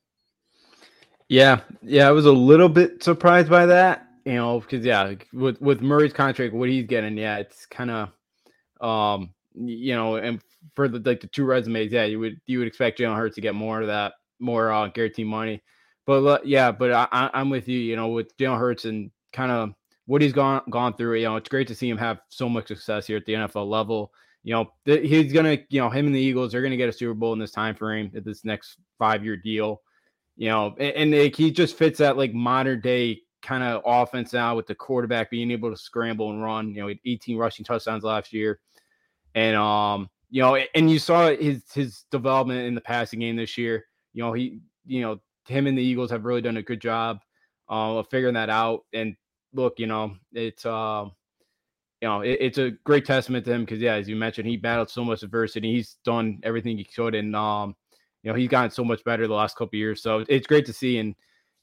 [1.27, 5.61] Yeah, yeah, I was a little bit surprised by that, you know, because yeah, with
[5.61, 8.09] with Murray's contract, what he's getting, yeah, it's kind of,
[8.81, 10.41] um, you know, and
[10.75, 13.41] for the like the two resumes, yeah, you would you would expect Jalen Hurts to
[13.41, 15.61] get more of that, more uh, guaranteed money,
[16.07, 19.73] but yeah, but I, I'm with you, you know, with Jalen Hurts and kind of
[20.09, 22.67] what he's gone gone through, you know, it's great to see him have so much
[22.67, 24.11] success here at the NFL level.
[24.43, 26.93] You know, th- he's gonna, you know, him and the Eagles are gonna get a
[26.93, 29.81] Super Bowl in this time frame at this next five year deal
[30.39, 34.55] you know, and, and he just fits that like modern day kind of offense now
[34.55, 36.69] with the quarterback being able to scramble and run.
[36.69, 38.61] You know, he had 18 rushing touchdowns last year,
[39.35, 43.57] and um, you know, and you saw his his development in the passing game this
[43.57, 43.83] year.
[44.13, 47.19] You know, he, you know, him and the Eagles have really done a good job
[47.69, 48.85] uh, of figuring that out.
[48.93, 49.17] And
[49.53, 51.11] look, you know, it's um.
[52.01, 54.55] you know, it, it's a great testament to him because, yeah, as you mentioned, he
[54.57, 55.73] battled so much adversity.
[55.73, 57.75] He's done everything he could, and um,
[58.23, 60.01] you know, he's gotten so much better the last couple years.
[60.01, 60.99] So it's great to see.
[60.99, 61.13] And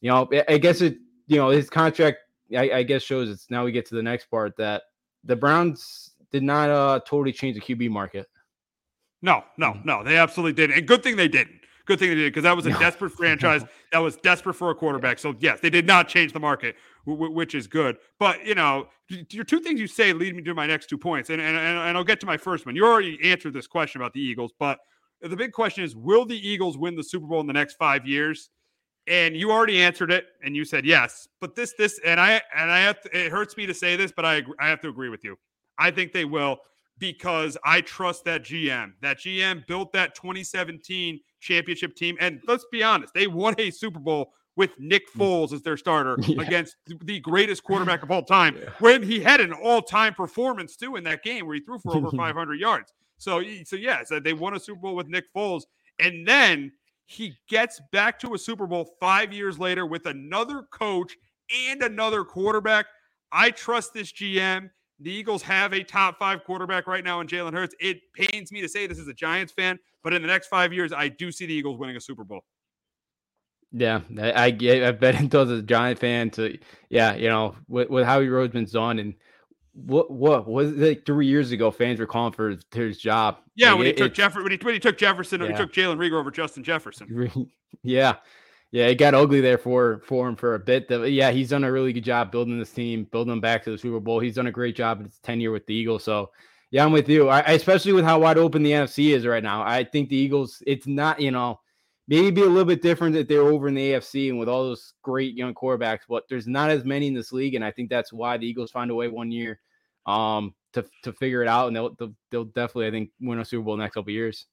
[0.02, 2.18] you know, I, I guess it, you know, his contract,
[2.54, 4.82] I, I guess shows it's now we get to the next part that
[5.24, 8.26] the Browns did not uh totally change the QB market.
[9.22, 10.78] No, no, no, they absolutely didn't.
[10.78, 11.60] And good thing they didn't.
[11.86, 12.78] Good thing they did because that was a No.
[12.78, 15.18] desperate franchise that was desperate for a quarterback.
[15.18, 16.76] So yes, they did not change the market,
[17.06, 17.96] w- which is good.
[18.18, 18.88] But you know,
[19.30, 21.78] your two things you say lead me to my next two points, and and and
[21.78, 22.76] and I'll get to my first one.
[22.76, 24.78] You already answered this question about the Eagles, but
[25.22, 28.06] the big question is, will the Eagles win the Super Bowl in the next five
[28.06, 28.50] years?
[29.08, 31.28] And you already answered it, and you said yes.
[31.40, 33.00] But this, this, and I, and I have.
[33.02, 35.22] To, it hurts me to say this, but I, agree, I have to agree with
[35.22, 35.38] you.
[35.78, 36.58] I think they will
[36.98, 38.92] because I trust that GM.
[39.02, 43.98] That GM built that 2017 championship team, and let's be honest, they won a Super
[44.00, 45.20] Bowl with Nick mm.
[45.20, 46.42] Foles as their starter Yeah.
[46.42, 48.56] against the greatest quarterback of all time.
[48.78, 52.10] When he had an all-time performance too in that game, where he threw for over
[52.16, 52.92] 500 yards.
[53.18, 55.62] So, so yeah, so they won a Super Bowl with Nick Foles,
[55.98, 56.72] and then
[57.06, 61.14] he gets back to a Super Bowl five years later with another coach
[61.70, 62.86] and another quarterback.
[63.32, 64.70] I trust this GM.
[65.00, 67.74] The Eagles have a top five quarterback right now in Jalen Hurts.
[67.80, 70.72] It pains me to say this as a Giants fan, but in the next five
[70.72, 72.44] years, I do see the Eagles winning a Super Bowl.
[73.72, 74.00] Yeah,
[74.34, 74.82] I, get.
[74.84, 76.56] I bet it does as a Giant fan to,
[76.88, 79.14] yeah, you know, with, with Howie Roseman's done and
[79.74, 81.70] what what was it like three years ago?
[81.70, 83.36] Fans were calling for his, job.
[83.54, 85.52] Yeah, Like, when he it- took it's- Jefferson, when he, when he took Jefferson, he
[85.52, 87.50] took Jalen Reagor over Justin Jefferson.
[87.82, 88.14] yeah,
[88.72, 90.88] yeah, it got ugly there for for him for a bit.
[90.88, 93.70] The- yeah, he's done a really good job building this team, building them back to
[93.70, 94.20] the Super Bowl.
[94.20, 96.04] He's done a great job in his tenure with the Eagles.
[96.04, 96.30] So
[96.70, 97.28] yeah, I'm with you.
[97.28, 99.62] I, especially with how wide open the NFC is right now.
[99.62, 100.62] I think the Eagles.
[100.66, 101.60] It's not you know
[102.08, 104.64] maybe be a little bit different that they're over in the AFC and with all
[104.64, 107.90] those great young quarterbacks, but there's not as many in this league, and I think
[107.90, 109.60] that's why the Eagles find a way one year
[110.06, 113.44] um to to figure it out, and they'll they'll, they'll definitely I think win a
[113.44, 114.46] Super Bowl next couple years.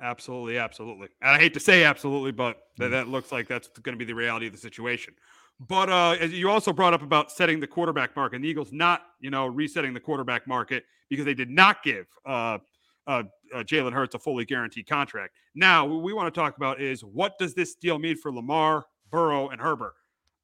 [0.00, 1.08] Absolutely, absolutely.
[1.22, 4.04] And I hate to say absolutely, but that, that looks like that's going to be
[4.04, 5.14] the reality of the situation.
[5.60, 8.72] But uh, as you also brought up about setting the quarterback market, and the Eagles
[8.72, 12.58] not, you know, resetting the quarterback market because they did not give uh,
[13.06, 13.22] uh,
[13.54, 15.34] uh, Jalen Hurts a fully guaranteed contract.
[15.54, 18.86] Now, what we want to talk about is what does this deal mean for Lamar,
[19.10, 19.94] Burrow, and Herbert?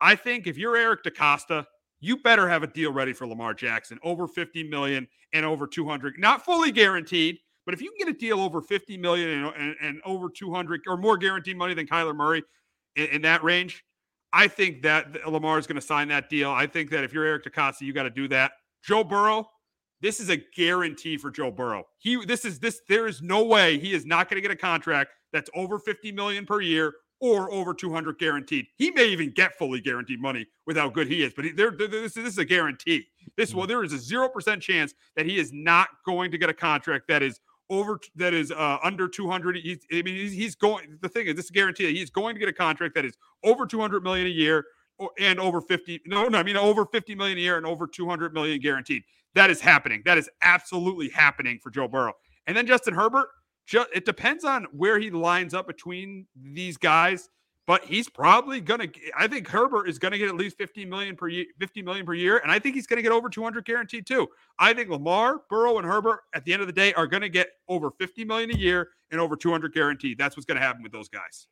[0.01, 1.67] I think if you're Eric DeCosta,
[1.99, 6.19] you better have a deal ready for Lamar Jackson over 50 million and over 200,
[6.19, 9.77] not fully guaranteed, but if you can get a deal over 50 million and, and,
[9.83, 12.43] and over 200 or more guaranteed money than Kyler Murray
[12.97, 13.85] in, in that range,
[14.33, 16.51] I think that Lamar is going to sign that deal.
[16.51, 18.53] I think that if you're Eric DeCosta, you got to do that.
[18.83, 19.51] Joe Burrow,
[20.01, 21.85] this is a guarantee for Joe Burrow.
[21.99, 24.57] He this is this there is no way he is not going to get a
[24.57, 28.67] contract that's over 50 million per year or over 200 guaranteed.
[28.77, 31.71] He may even get fully guaranteed money with how good he is, but he, there,
[31.71, 33.07] this, this is a guarantee.
[33.37, 33.59] This hmm.
[33.59, 36.55] well, there is a zero percent chance that he is not going to get a
[36.55, 37.41] contract that is
[37.71, 39.57] over that is uh, under 200.
[39.57, 40.99] He's, I mean, he's, he's going.
[41.01, 43.67] The thing is, this is guaranteed he's going to get a contract that is over
[43.67, 44.65] 200 million a year
[45.19, 46.01] and over 50.
[46.07, 49.03] No, no, I mean over 50 million a year and over 200 million guaranteed.
[49.35, 50.03] That is happening.
[50.05, 52.15] That is absolutely happening for Joe Burrow.
[52.47, 53.29] And then Justin Herbert.
[53.67, 57.29] Just, it depends on where he lines up between these guys
[57.71, 58.89] but he's probably gonna.
[59.17, 62.15] I think Herbert is gonna get at least 50 million per year, 50 million per
[62.15, 64.27] year, and I think he's gonna get over 200 guaranteed too.
[64.59, 67.51] I think Lamar, Burrow, and Herbert at the end of the day are gonna get
[67.69, 70.19] over 50 million a year and over 200 guaranteed.
[70.19, 71.47] That's what's gonna happen with those guys.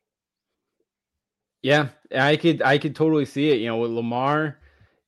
[1.61, 3.61] Yeah, I could, I could totally see it.
[3.61, 4.57] You know, with Lamar,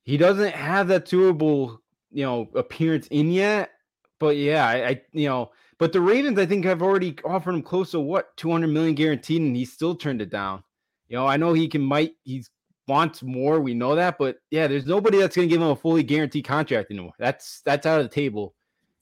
[0.04, 3.72] he doesn't have that durable, you know, appearance in yet.
[4.18, 7.62] But yeah, I, I you know, but the Ravens, I think, have already offered him
[7.62, 10.64] close to what 200 million guaranteed, and he still turned it down.
[11.12, 12.48] You know, I know he can might he's
[12.88, 13.60] wants more.
[13.60, 16.90] We know that, but yeah, there's nobody that's gonna give him a fully guaranteed contract
[16.90, 17.12] anymore.
[17.18, 18.54] That's that's out of the table,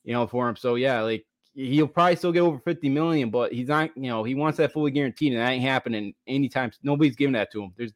[0.02, 0.56] you know, for him.
[0.56, 4.24] So yeah, like he'll probably still get over 50 million, but he's not, you know,
[4.24, 6.72] he wants that fully guaranteed, and that ain't happening anytime.
[6.82, 7.74] Nobody's giving that to him.
[7.76, 7.92] There's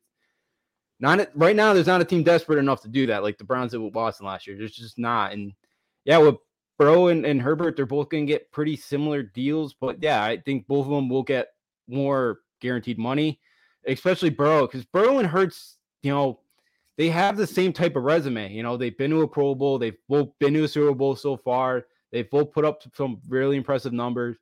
[1.01, 3.73] not right now, there's not a team desperate enough to do that, like the Browns
[3.73, 4.57] did with Watson last year.
[4.57, 5.33] There's just not.
[5.33, 5.55] And
[6.05, 6.37] yeah, with
[6.79, 10.69] Bro and, and Herbert, they're both gonna get pretty similar deals, but yeah, I think
[10.69, 11.49] both of them will get
[11.89, 13.41] more guaranteed money
[13.87, 16.41] especially Burrow, because Burrow and Hurts, you know,
[16.97, 18.53] they have the same type of resume.
[18.53, 21.17] You know, they've been to a Pro Bowl, they've both been to a Super Bowl
[21.17, 21.87] so far.
[22.13, 24.37] They've both put up some really impressive numbers.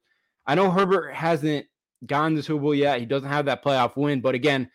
[0.46, 1.64] I know Herbert hasn't
[2.04, 3.00] gone to Super Bowl yet.
[3.00, 4.70] He doesn't have that playoff win, but again,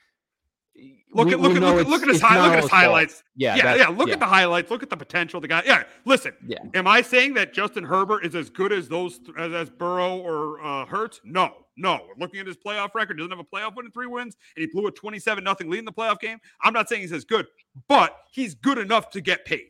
[1.13, 3.23] Look at look at look, look, at his high, look at his highlights.
[3.35, 3.87] Yeah, yeah, yeah.
[3.87, 4.15] Look yeah.
[4.15, 4.69] at the highlights.
[4.69, 5.39] Look at the potential.
[5.39, 5.63] The guy.
[5.65, 5.83] Yeah.
[6.03, 6.33] Listen.
[6.45, 6.59] Yeah.
[6.73, 10.61] Am I saying that Justin Herbert is as good as those as, as Burrow or
[10.61, 11.21] uh, Hurts?
[11.23, 12.01] No, no.
[12.19, 14.67] Looking at his playoff record, doesn't have a playoff win in three wins, and he
[14.67, 16.39] blew a twenty-seven nothing lead in the playoff game.
[16.61, 17.47] I'm not saying he's as good,
[17.87, 19.69] but he's good enough to get paid.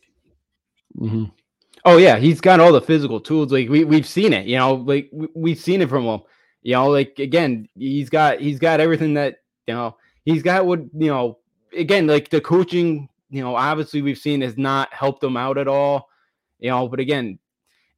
[1.00, 1.26] Mm-hmm.
[1.86, 3.52] Oh yeah, he's got all the physical tools.
[3.52, 4.48] Like we we've seen it.
[4.48, 6.22] You know, like we, we've seen it from him.
[6.64, 9.36] You know, like again, he's got he's got everything that
[9.68, 9.96] you know.
[10.28, 11.40] He's got what you know
[11.74, 15.70] again, like the coaching, you know, obviously we've seen has not helped them out at
[15.70, 16.10] all.
[16.60, 17.40] You know, but again,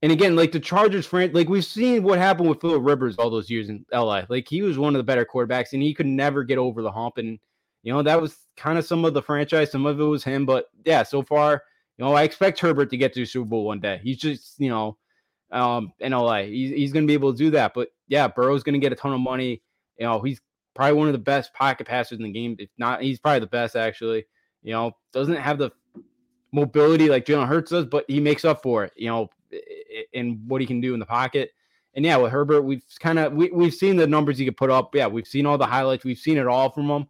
[0.04, 3.32] and again, like the Chargers, friend, like we've seen what happened with Philip Rivers all
[3.32, 4.22] those years in LA.
[4.30, 6.92] Like he was one of the better quarterbacks, and he could never get over the
[6.92, 7.18] hump.
[7.18, 7.40] And
[7.82, 9.72] you know that was kind of some of the franchise.
[9.72, 11.64] Some of it was him, but yeah, so far,
[11.98, 14.00] you know, I expect Herbert to get to Super Bowl one day.
[14.04, 14.98] He's just, you know,
[15.52, 17.74] um, in LA, he's, he's going to be able to do that.
[17.74, 19.64] But yeah, Burrow's going to get a ton of money.
[19.98, 20.40] You know, he's
[20.80, 22.56] probably one of the best pocket passers in the game.
[22.58, 24.24] If not, he's probably the best actually.
[24.64, 25.72] You know, doesn't have the
[26.54, 28.94] mobility like Jalen Hurts does, but he makes up for it.
[28.96, 29.30] You know,
[30.14, 31.52] in what he can do in the pocket.
[31.96, 34.70] And yeah, with Herbert, we've kind of we, we've seen the numbers he could put
[34.70, 34.96] up.
[34.96, 36.06] Yeah, we've seen all the highlights.
[36.06, 37.08] We've seen it all from him.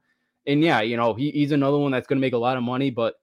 [0.47, 2.63] And yeah, you know, he, he's another one that's going to make a lot of
[2.63, 2.89] money.
[2.89, 3.17] But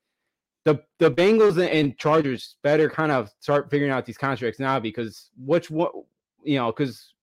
[0.64, 5.30] the the Bengals and Chargers better kind of start figuring out these contracts now because
[5.44, 5.90] which what
[6.44, 7.14] you know because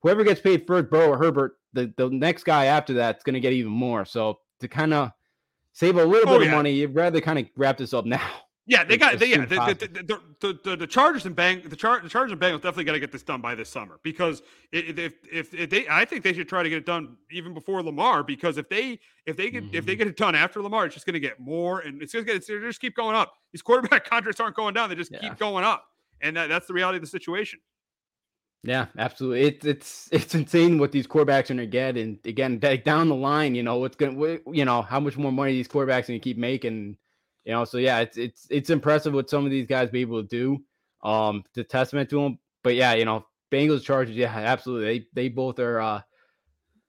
[0.00, 3.40] whoever gets paid first, Burrow or Herbert, the, the next guy after that's going to
[3.40, 4.04] get even more.
[4.04, 5.12] So to kind of
[5.72, 6.52] save a little oh, bit yeah.
[6.52, 8.28] of money, you'd rather kind of wrap this up now.
[8.70, 12.00] Yeah, they got they, yeah the the, the, the, the, Chargers and Bang the, Char,
[12.02, 15.14] the Chargers and Bengals definitely got to get this done by this summer because if,
[15.32, 18.22] if, if they I think they should try to get it done even before Lamar
[18.22, 19.74] because if they if they get mm-hmm.
[19.74, 19.98] if they mm-hmm.
[19.98, 22.38] get it done after Lamar it's just going to get more and it's just going
[22.38, 23.32] to just keep going up.
[23.52, 25.18] These quarterback contracts aren't going down; they just yeah.
[25.18, 25.86] keep going up,
[26.20, 27.58] and that, that's the reality of the situation.
[28.62, 29.42] Yeah, absolutely.
[29.42, 33.54] It's it's it's insane what these quarterbacks are gonna get, and again, down the line,
[33.54, 36.96] you know, what's gonna, you know, how much more money these quarterbacks gonna keep making,
[37.44, 37.64] you know.
[37.64, 40.62] So yeah, it's it's it's impressive what some of these guys be able to do.
[41.08, 42.38] Um, the testament to them.
[42.62, 44.98] But yeah, you know, Bengals Chargers, yeah, absolutely.
[45.00, 46.02] They they both are uh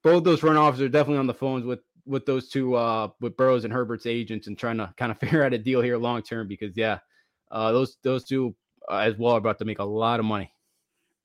[0.04, 3.38] both those front officers are definitely on the phones with with those two uh with
[3.38, 6.22] Burrows and Herbert's agents and trying to kind of figure out a deal here long
[6.24, 7.00] term because yeah,
[7.52, 8.56] uh those those two
[8.92, 10.52] uh, as well are about to make a lot of money.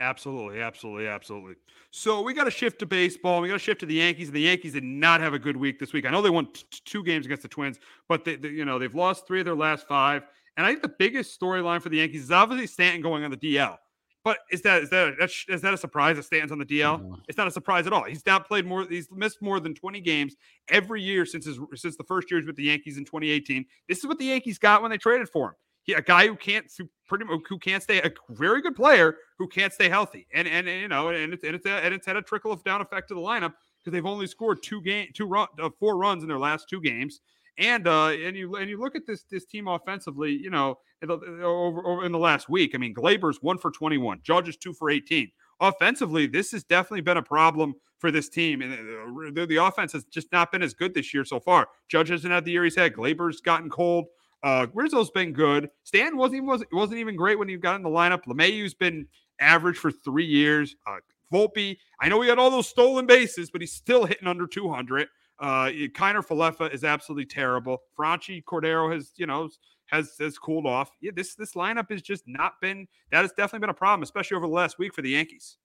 [0.00, 1.54] Absolutely, absolutely, absolutely.
[1.90, 3.40] So we got to shift to baseball.
[3.40, 4.28] We got to shift to the Yankees.
[4.28, 6.04] And the Yankees did not have a good week this week.
[6.04, 7.78] I know they won t- two games against the Twins,
[8.08, 10.24] but they, they, you know, they've lost three of their last five.
[10.56, 13.36] And I think the biggest storyline for the Yankees is obviously Stanton going on the
[13.38, 13.76] DL.
[14.22, 17.00] But is that is that a, is that a surprise that Stanton's on the DL?
[17.00, 17.14] Mm-hmm.
[17.28, 18.02] It's not a surprise at all.
[18.04, 18.84] He's now played more.
[18.84, 20.34] He's missed more than twenty games
[20.68, 23.64] every year since his since the first years with the Yankees in 2018.
[23.88, 25.54] This is what the Yankees got when they traded for him
[25.86, 26.70] he, a guy who can't
[27.08, 30.68] pretty much who can't stay a very good player who can't stay healthy and and,
[30.68, 33.08] and you know and it's and it's, and it's had a trickle of down effect
[33.08, 36.28] to the lineup because they've only scored two game two run uh, four runs in
[36.28, 37.20] their last two games
[37.58, 41.12] and uh and you and you look at this this team offensively you know the,
[41.42, 44.72] over, over in the last week I mean Gleyber's one for 21 Judge is two
[44.72, 45.30] for 18
[45.60, 48.62] offensively, this has definitely been a problem for this team.
[48.62, 51.68] And uh, the, the offense has just not been as good this year so far.
[51.88, 52.92] Judge hasn't had the year he's had.
[52.92, 54.06] Gleyber's gotten cold.
[54.42, 55.70] Uh, Rizzo's been good.
[55.82, 58.24] Stan wasn't even, wasn't, wasn't even great when he got in the lineup.
[58.26, 59.06] LeMahieu's been
[59.40, 60.76] average for three years.
[60.86, 60.96] Uh,
[61.32, 65.08] Volpe, I know he had all those stolen bases, but he's still hitting under 200.
[65.38, 67.78] Uh, Kiner Falefa is absolutely terrible.
[67.98, 69.48] Franchy Cordero has, you know,
[69.86, 70.90] has has cooled off.
[71.00, 72.86] Yeah, this this lineup has just not been.
[73.10, 75.58] That has definitely been a problem, especially over the last week for the Yankees.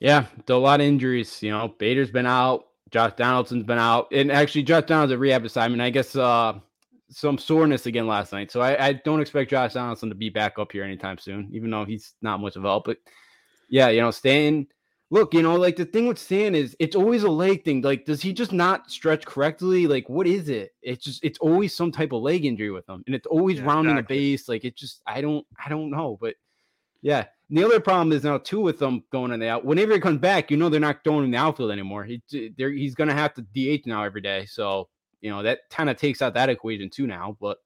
[0.00, 1.42] Yeah, a lot of injuries.
[1.42, 2.66] You know, Bader's been out.
[2.90, 5.80] Josh Donaldson's been out, and actually, Josh Donaldson's a rehab assignment.
[5.80, 6.58] I guess uh,
[7.14, 8.50] some soreness again last night.
[8.50, 11.70] So I, I, don't expect Josh Donaldson to be back up here anytime soon, even
[11.70, 12.84] though he's not much of help.
[12.86, 12.98] But
[13.68, 14.66] yeah, you know, staying.
[15.10, 17.82] Look, you know, like the thing with Stan is it's always a leg thing.
[17.82, 19.86] Like, does he just not stretch correctly?
[19.86, 20.72] Like, what is it?
[20.82, 23.66] It's just it's always some type of leg injury with him, and it's always yeah,
[23.66, 24.16] rounding exactly.
[24.16, 24.48] a base.
[24.48, 26.34] Like, it just I don't I don't know, but
[27.02, 27.26] yeah.
[27.48, 29.64] And the other problem is now too with them going in the out.
[29.64, 32.02] Whenever he comes back, you know they're not throwing in the outfield anymore.
[32.02, 34.46] He he's gonna have to DH now every day.
[34.46, 34.88] So
[35.24, 37.34] you know that kind of takes out that equation too now.
[37.40, 37.56] But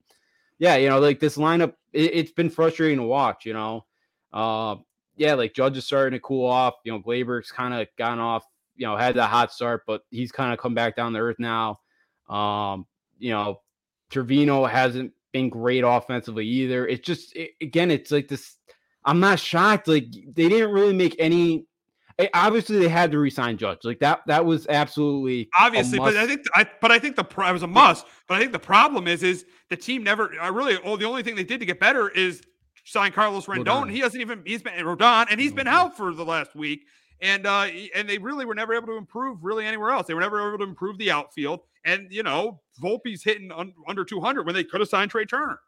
[0.61, 3.45] yeah, you know, like this lineup, it, has been frustrating to watch.
[3.45, 3.85] You know,
[4.33, 4.77] uh,
[5.17, 6.75] yeah, like Judge is starting to cool off.
[6.85, 8.45] You know, Gleyber's kind of gone off.
[8.77, 11.41] You know, had that hot start, but he's kind of come back down to earth
[11.41, 11.81] now.
[12.29, 12.87] Um,
[13.19, 13.61] you know,
[14.09, 16.87] Trevino hasn't been great offensively either.
[16.87, 18.55] It's just it, again, it's like this.
[19.05, 19.89] I'm not shocked.
[19.89, 21.67] Like they didn't really make any
[22.35, 23.79] obviously they had to resign Judge.
[23.85, 27.53] Like that that was absolutely obviously, but I think I but I think the it
[27.53, 28.07] was a must.
[28.27, 30.33] But I think the problem is is the team never.
[30.41, 32.43] I really oh the only thing they did to get better is
[32.85, 33.65] sign Carlos Rodon.
[33.65, 33.91] Rodon.
[33.91, 36.87] He hasn't even he's been Rodon and he's been out for the last week.
[37.21, 40.07] And uh and they really were never able to improve really anywhere else.
[40.07, 41.61] They were never able to improve the outfield.
[41.85, 45.61] And you know, Volpe's hitting un, under 200 when they could have signed Trea Turner.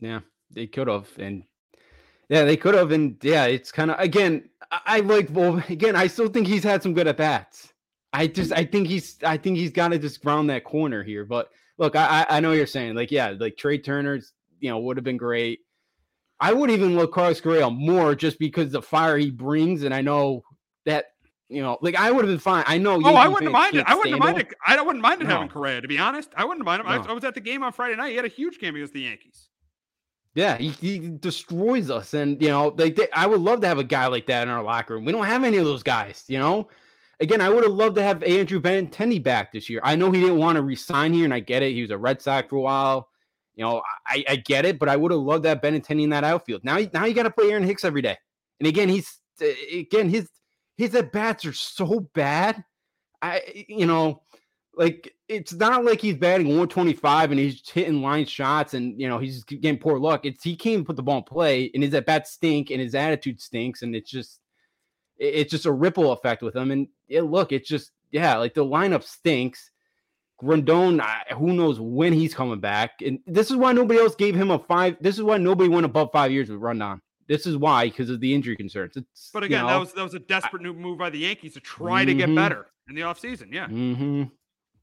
[0.00, 0.20] Yeah,
[0.50, 1.42] they could have, and
[2.28, 2.92] yeah, they could have.
[2.92, 4.48] And yeah, it's kind of again.
[4.70, 5.96] I, like well again.
[5.96, 7.72] I still think he's had some good at bats.
[8.12, 11.24] I just I think he's I think he's got to just round that corner here.
[11.24, 14.96] But look, I I know you're saying like yeah, like Trea Turner's you know would
[14.96, 15.60] have been great.
[16.40, 20.02] I would even look Carlos Correa more just because the fire he brings, and I
[20.02, 20.44] know
[20.86, 21.06] that
[21.48, 22.64] you know, like I would have been fine.
[22.66, 23.00] I know.
[23.02, 23.84] Oh, I wouldn't mind it.
[23.86, 24.48] I wouldn't mind it.
[24.66, 25.34] I wouldn't mind it no.
[25.34, 25.80] having Correa.
[25.80, 26.86] To be honest, I wouldn't mind him.
[26.86, 26.92] No.
[26.92, 28.10] I, I was at the game on Friday night.
[28.10, 29.48] He had a huge game against the Yankees.
[30.38, 33.78] Yeah, he, he destroys us, and you know, like they, I would love to have
[33.78, 35.04] a guy like that in our locker room.
[35.04, 36.68] We don't have any of those guys, you know.
[37.18, 39.80] Again, I would have loved to have Andrew Benintendi back this year.
[39.82, 41.72] I know he didn't want to resign here, and I get it.
[41.72, 43.08] He was a Red Sox for a while.
[43.56, 46.22] You know, I, I get it, but I would have loved that Benintendi in that
[46.22, 46.62] outfield.
[46.62, 48.16] Now, now you got to play Aaron Hicks every day,
[48.60, 49.18] and again, he's
[49.72, 50.30] again his
[50.76, 52.62] his at bats are so bad.
[53.22, 54.22] I you know
[54.78, 59.18] like it's not like he's batting 125 and he's hitting line shots and you know
[59.18, 60.24] he's getting poor luck.
[60.24, 62.94] It's he can't put the ball in play and his at bat stink and his
[62.94, 64.40] attitude stinks and it's just
[65.18, 66.70] it's just a ripple effect with him.
[66.70, 69.70] And it, look, it's just yeah, like the lineup stinks.
[70.40, 71.02] Grandon,
[71.36, 73.02] who knows when he's coming back?
[73.04, 74.96] And this is why nobody else gave him a five.
[75.00, 77.02] This is why nobody went above five years with Rondon.
[77.26, 78.96] This is why because of the injury concerns.
[78.96, 81.18] It's, but again, you know, that was that was a desperate I, move by the
[81.18, 82.06] Yankees to try mm-hmm.
[82.06, 82.36] to get mm-hmm.
[82.36, 83.52] better in the offseason.
[83.52, 83.66] Yeah.
[83.66, 84.22] Mm-hmm.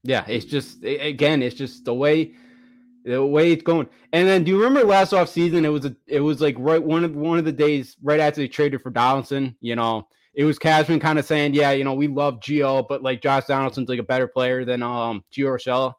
[0.02, 2.34] Yeah, it's just again, it's just the way
[3.04, 3.88] the way it's going.
[4.12, 5.64] And then do you remember last off season?
[5.64, 8.40] It was a it was like right one of one of the days right after
[8.40, 9.56] they traded for Donaldson.
[9.60, 13.02] You know, it was Cashman kind of saying, yeah, you know, we love Gio, but
[13.02, 15.94] like Josh Donaldson's like a better player than um Gio Urshela.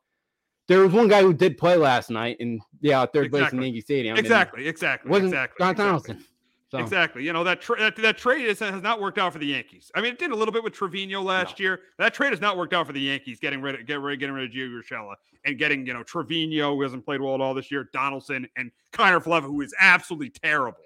[0.68, 3.39] There was one guy who did play last night, and yeah, third exactly.
[3.39, 4.18] place in Yankee Stadium.
[4.18, 5.66] Exactly, exactly, wasn't exactly.
[5.66, 6.12] John Donaldson.
[6.18, 6.36] Exactly.
[6.70, 6.80] So.
[6.80, 7.24] Exactly.
[7.24, 9.89] You know that, tra- that that trade is, has not worked out for the Yankees.
[9.95, 11.63] I mean, it did a little bit with Trevino last no.
[11.63, 11.80] year.
[11.97, 13.39] That trade has not worked out for the Yankees.
[13.39, 15.13] Getting rid of get rid getting rid of Gio Urshela
[15.45, 18.70] and getting you know Trevino who hasn't played well at all this year, Donaldson and
[18.91, 20.84] Kiner Falefa who is absolutely terrible.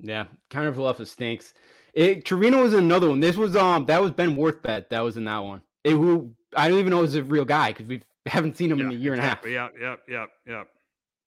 [0.00, 1.54] Yeah, Kiner Falefa stinks.
[1.94, 3.20] It, Trevino was another one.
[3.20, 5.60] This was um that was Ben Rortvedt that was in that one.
[5.84, 8.78] It who I don't even know is a real guy because we haven't seen him
[8.80, 9.54] yeah, in a year exactly.
[9.54, 9.72] and a half.
[9.80, 10.64] Yeah, yeah, yeah,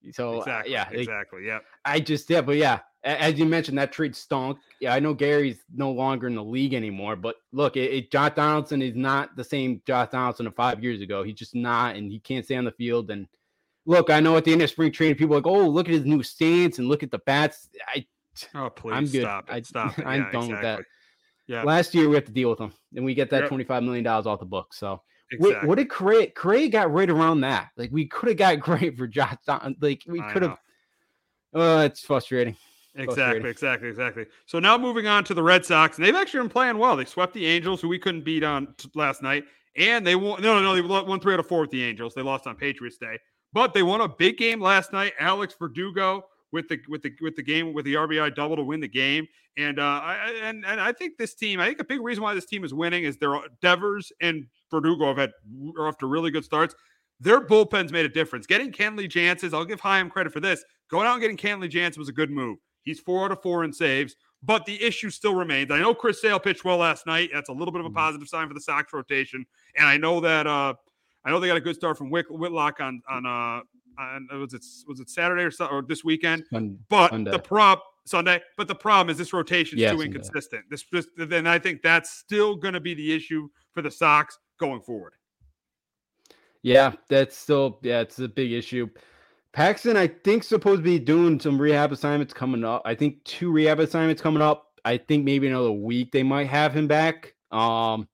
[0.02, 0.12] yeah.
[0.12, 1.60] So exactly, uh, yeah, exactly, yeah.
[1.86, 4.60] I just yeah, but yeah, as you mentioned, that trade stunk.
[4.80, 8.34] Yeah, I know Gary's no longer in the league anymore, but look, it, it, Josh
[8.36, 11.24] Donaldson is not the same Josh Donaldson of five years ago.
[11.24, 13.12] He's just not, and he can't stay on the field.
[13.12, 13.28] And
[13.86, 15.94] look, I know at the end of spring training, people are like, oh, look at
[15.94, 17.68] his new stance and look at the bats.
[17.94, 18.06] I,
[18.56, 19.24] oh, please I'm good.
[19.24, 19.54] stop it.
[19.54, 20.06] I, stop it.
[20.08, 20.54] I'm yeah, done exactly.
[20.54, 20.86] with that.
[21.48, 21.64] Yeah.
[21.64, 23.50] Last year we have to deal with him, and we get that yep.
[23.50, 24.74] twenty-five million dollars off the book.
[24.74, 25.02] So.
[25.32, 25.56] Exactly.
[25.56, 26.36] What, what did Craig?
[26.36, 27.70] Craig got right around that.
[27.76, 29.36] Like we could have got great for Josh.
[29.48, 30.58] Like we could have.
[31.56, 32.56] Oh, it's frustrating.
[32.96, 34.26] Exactly, exactly, exactly.
[34.46, 36.96] So now moving on to the Red Sox, and they've actually been playing well.
[36.96, 40.42] They swept the Angels, who we couldn't beat on t- last night, and they won.
[40.42, 42.14] No, no, no, they won three out of four with the Angels.
[42.14, 43.18] They lost on Patriots Day,
[43.52, 45.14] but they won a big game last night.
[45.20, 48.80] Alex Verdugo with the with the with the game with the RBI double to win
[48.80, 49.28] the game.
[49.58, 52.34] And uh, I and and I think this team, I think a big reason why
[52.36, 55.32] this team is winning is their Devers and Verdugo have had
[55.78, 56.76] are off to really good starts.
[57.20, 58.46] Their bullpens made a difference.
[58.46, 60.64] Getting Kenley Jansen, I'll give Chaim credit for this.
[60.90, 62.58] Going out and getting Kenley Jansen was a good move.
[62.84, 65.72] He's four out of four in saves, but the issue still remains.
[65.72, 67.30] I know Chris Sale pitched well last night.
[67.34, 67.98] That's a little bit of a Mm-hmm.
[67.98, 69.46] positive sign for the Sox rotation,
[69.78, 70.74] and I know that uh,
[71.26, 73.62] I know they got a good start from Wick, Whitlock on on uh
[74.02, 76.44] on was it was it Saturday or so, or this weekend.
[76.52, 77.32] Sun- But Sunday.
[77.32, 80.18] the prop Sunday, but the problem is this rotation is Yeah, too Sunday.
[80.18, 80.66] inconsistent.
[80.70, 84.38] This just then I think that's still going to be the issue for the Sox
[84.60, 85.14] going forward.
[86.64, 88.90] Yeah, that's still yeah, it's a big issue.
[89.54, 92.82] Paxton, I think, supposed to be doing some rehab assignments coming up.
[92.86, 94.66] I think two rehab assignments coming up.
[94.84, 97.36] I think maybe another week they might have him back.
[97.52, 98.10] Um,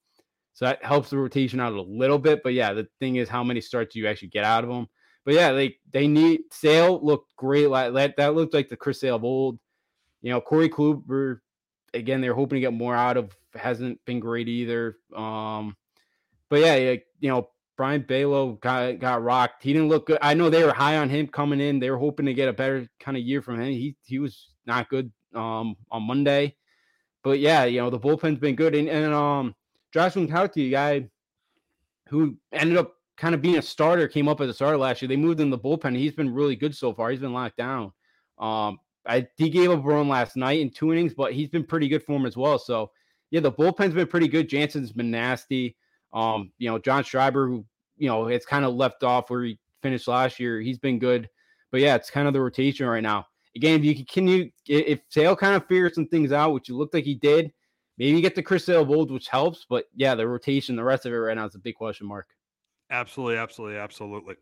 [0.53, 2.43] so that helps the rotation out a little bit.
[2.43, 4.87] But yeah, the thing is, how many starts do you actually get out of them?
[5.23, 7.69] But yeah, like they need Sale looked great.
[7.69, 9.59] Like that, that looked like the Chris Sale of old.
[10.21, 11.39] You know, Corey Kluber,
[11.93, 13.33] again, they're hoping to get more out of.
[13.55, 14.97] Hasn't been great either.
[15.15, 15.75] Um,
[16.49, 19.63] but yeah, you know, Brayan Bello got got rocked.
[19.63, 20.17] He didn't look good.
[20.21, 21.79] I know they were high on him coming in.
[21.79, 23.71] They were hoping to get a better kind of year from him.
[23.71, 26.57] He he was not good um on Monday.
[27.23, 28.75] But yeah, you know, the bullpen's been good.
[28.75, 29.55] And and um
[29.93, 31.07] Josh Winkowski, guy
[32.09, 35.07] who ended up kind of being a starter, came up as a starter last year.
[35.07, 35.95] They moved in the bullpen.
[35.95, 37.11] He's been really good so far.
[37.11, 37.93] He's been locked down.
[38.39, 41.63] Um, I he gave up a run last night in two innings, but he's been
[41.63, 42.59] pretty good for him as well.
[42.59, 42.91] So
[43.31, 44.49] yeah, the bullpen's been pretty good.
[44.49, 45.77] Jansen's been nasty.
[46.11, 47.65] Um, you know, John Schreiber, who
[47.99, 50.59] you know, it's kind of left off where he finished last year.
[50.59, 51.29] He's been good,
[51.71, 53.27] but yeah, it's kind of the rotation right now.
[53.55, 56.73] Again, if you can, you if Sale kind of figures some things out, which it
[56.73, 57.51] looked like he did,
[57.97, 59.65] maybe you get the Chris Sale of old, which helps.
[59.69, 62.27] But yeah, the rotation, the rest of it right now is a big question mark.
[62.91, 64.35] Absolutely, absolutely, absolutely.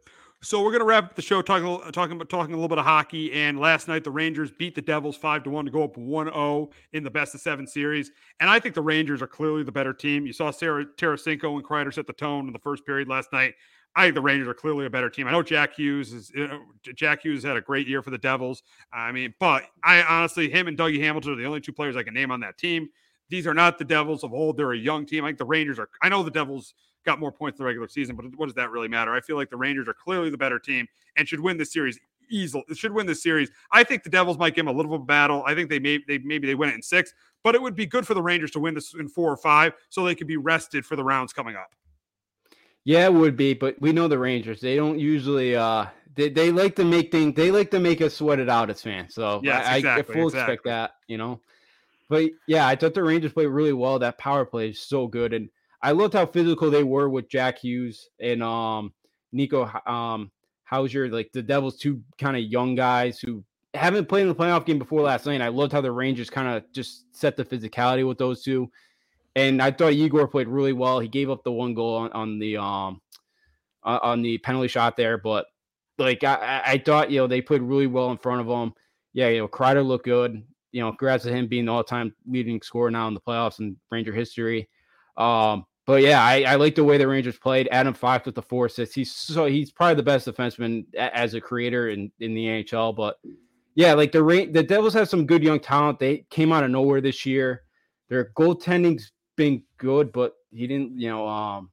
[0.43, 2.85] So we're gonna wrap up the show talking talking about talking a little bit of
[2.85, 3.33] hockey.
[3.33, 6.71] And last night the Rangers beat the Devils five to one to go up 1-0
[6.93, 8.11] in the best of seven series.
[8.39, 10.27] And I think the Rangers are clearly the better team.
[10.27, 13.55] You saw Sarah Tarasenko and Kreider set the tone in the first period last night.
[13.95, 15.27] I think the Rangers are clearly a better team.
[15.27, 16.59] I know Jack Hughes is uh,
[16.93, 18.61] Jack Hughes had a great year for the Devils.
[18.93, 22.03] I mean, but I honestly, him and Dougie Hamilton are the only two players I
[22.03, 22.89] can name on that team.
[23.29, 24.55] These are not the Devils of old.
[24.55, 25.25] They're a young team.
[25.25, 25.89] I think the Rangers are.
[26.03, 26.75] I know the Devils
[27.08, 29.14] got more points in the regular season, but what does that really matter?
[29.14, 31.97] I feel like the Rangers are clearly the better team and should win this series
[32.30, 32.64] easily.
[32.74, 33.49] Should win this series.
[33.72, 35.41] I think the Devils might give them a little bit of a battle.
[35.47, 37.86] I think they may they maybe they win it in six, but it would be
[37.86, 40.38] good for the Rangers to win this in four or five so they could be
[40.38, 41.74] rested for the rounds coming up.
[42.84, 44.62] Yeah, it would be, but we know the Rangers.
[44.62, 48.16] They don't usually uh they, they like to make things they like to make us
[48.16, 49.16] sweat it out as fans.
[49.16, 50.53] So Yes, I, I exactly, full exactly.
[50.53, 51.39] expect that, you know.
[52.10, 53.99] But yeah, I thought the Rangers played really well.
[53.99, 55.34] That power play is so good.
[55.34, 55.49] And
[55.82, 58.93] I loved how physical they were with Jack Hughes and um
[59.32, 60.32] Nico um
[60.63, 64.65] Hauser, like the Devils, two kind of young guys who haven't played in the playoff
[64.65, 65.41] game before last night.
[65.41, 68.69] I loved how the Rangers kind of just set the physicality with those two.
[69.36, 70.99] And I thought Igor played really well.
[70.99, 73.01] He gave up the one goal on, on the um
[73.84, 75.45] on the penalty shot there, but
[75.97, 78.73] like I, I- thought, you know, they played really well in front of him.
[79.13, 80.43] Yeah, you know, Kreider looked good.
[80.71, 83.78] You know, congrats to him being the all-time leading scorer now in the playoffs in
[83.89, 84.67] Ranger history.
[85.18, 87.70] Um, but yeah, I, I like the way the Rangers played.
[87.72, 88.93] Adam Fox with the four assists.
[88.93, 92.95] He's so he's probably the best defenseman as a creator in, in the NHL.
[92.95, 93.18] But
[93.74, 95.99] yeah, like the the Devils have some good young talent.
[95.99, 97.63] They came out of nowhere this year.
[98.09, 101.72] Their goaltending's been good, but he didn't, you know, um,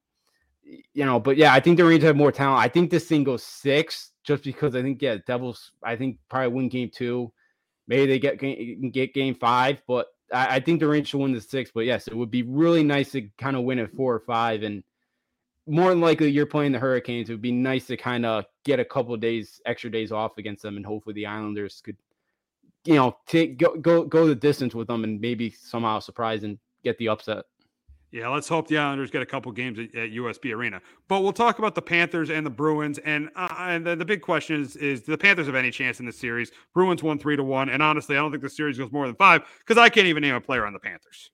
[0.93, 2.63] you know, but yeah, I think the Rangers have more talent.
[2.63, 5.73] I think this thing goes six just because I think yeah, Devils.
[5.83, 7.33] I think probably win game two.
[7.89, 8.39] Maybe they get
[8.93, 11.71] get game five, but I, I think the Rangers should win the six.
[11.75, 14.63] But yes, it would be really nice to kind of win at four or five,
[14.63, 14.83] and
[15.67, 17.29] more than likely you're playing the Hurricanes.
[17.29, 20.39] It would be nice to kind of get a couple of days, extra days off
[20.39, 21.97] against them, and hopefully the Islanders could,
[22.85, 26.59] you know, take go go go the distance with them and maybe somehow surprise and
[26.83, 27.45] get the upset.
[28.15, 30.81] Yeah, let's hope the Islanders get a couple games at, at UBS Arena.
[31.09, 32.99] But we'll talk about the Panthers and the Bruins.
[32.99, 35.99] And uh, and the, the big question is: Is do the Panthers have any chance
[35.99, 36.53] in this series?
[36.75, 39.17] Bruins won three to one, and honestly, I don't think the series goes more than
[39.17, 41.33] five because I can't even name a player on the Panthers.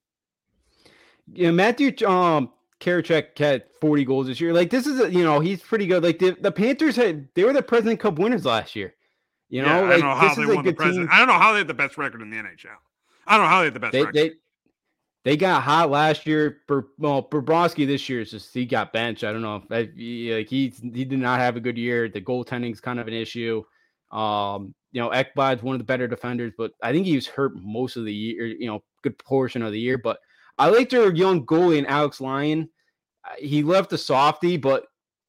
[1.30, 2.50] Yeah, Matthew um
[2.80, 4.54] Karachek had 40 goals this year.
[4.54, 6.02] Like this is a, you know, he's pretty good.
[6.02, 8.94] Like the, the Panthers had they were the President Cup winners last year.
[9.50, 11.10] You know, Yeah, I don't know how this they won the president.
[11.10, 11.14] team.
[11.14, 12.68] I don't know how they had the best record in the NHL.
[13.26, 14.14] I don't know how they had the best They record.
[14.14, 14.30] they
[15.24, 16.58] they got hot last year.
[16.66, 19.24] For well, Bobrovsky this year is just he got benched.
[19.24, 19.62] I don't know.
[19.68, 22.08] like he he did not have a good year.
[22.08, 23.62] The goaltending's kind of an issue.
[24.10, 27.52] Um, you know, Ekblad's one of the better defenders, but I think he was hurt
[27.56, 28.46] most of the year.
[28.46, 29.98] You know, good portion of the year.
[29.98, 30.18] But
[30.58, 32.68] I liked their young goalie and Alex Lyon.
[33.38, 34.86] He left a softy, but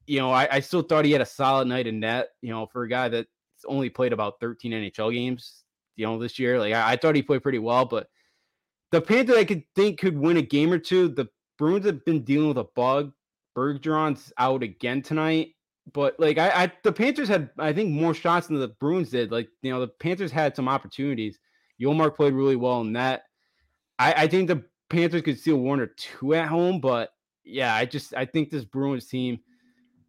[0.08, 2.30] you know, I, I still thought he had a solid night in net.
[2.42, 3.28] You know, for a guy that
[3.66, 5.64] only played about 13 NHL games,
[5.96, 6.60] you know, this year.
[6.60, 8.08] Like I, I thought he played pretty well, but
[8.92, 11.10] the Panthers I could think could win a game or two.
[11.10, 11.28] The
[11.58, 13.14] Bruins have been dealing with a bug.
[13.56, 15.56] Bergeron's out again tonight.
[15.94, 19.32] But like I, I the Panthers had I think more shots than the Bruins did.
[19.32, 21.40] Like, you know, the Panthers had some opportunities.
[21.82, 23.24] Ullmark played really well in that.
[23.98, 27.10] I, I think the Panthers could steal one or two at home, but
[27.44, 29.40] yeah, I just I think this Bruins team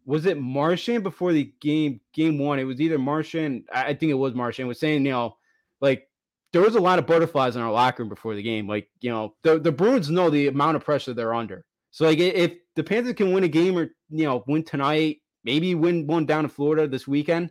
[0.05, 2.59] was it Marchand before the game game one.
[2.59, 5.37] It was either Marchand, I think it was Marchand was saying, you know,
[5.81, 6.07] like
[6.53, 8.67] there was a lot of butterflies in our locker room before the game.
[8.67, 11.65] Like, you know, the, the Bruins know the amount of pressure they're under.
[11.91, 15.75] So like if the Panthers can win a game or you know, win tonight, maybe
[15.75, 17.49] win one down in Florida this weekend.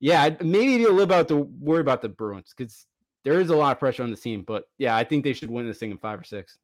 [0.00, 2.86] Yeah, maybe be a little about to worry about the Bruins because
[3.24, 4.42] there is a lot of pressure on the team.
[4.44, 6.58] But yeah, I think they should win this thing in five or six.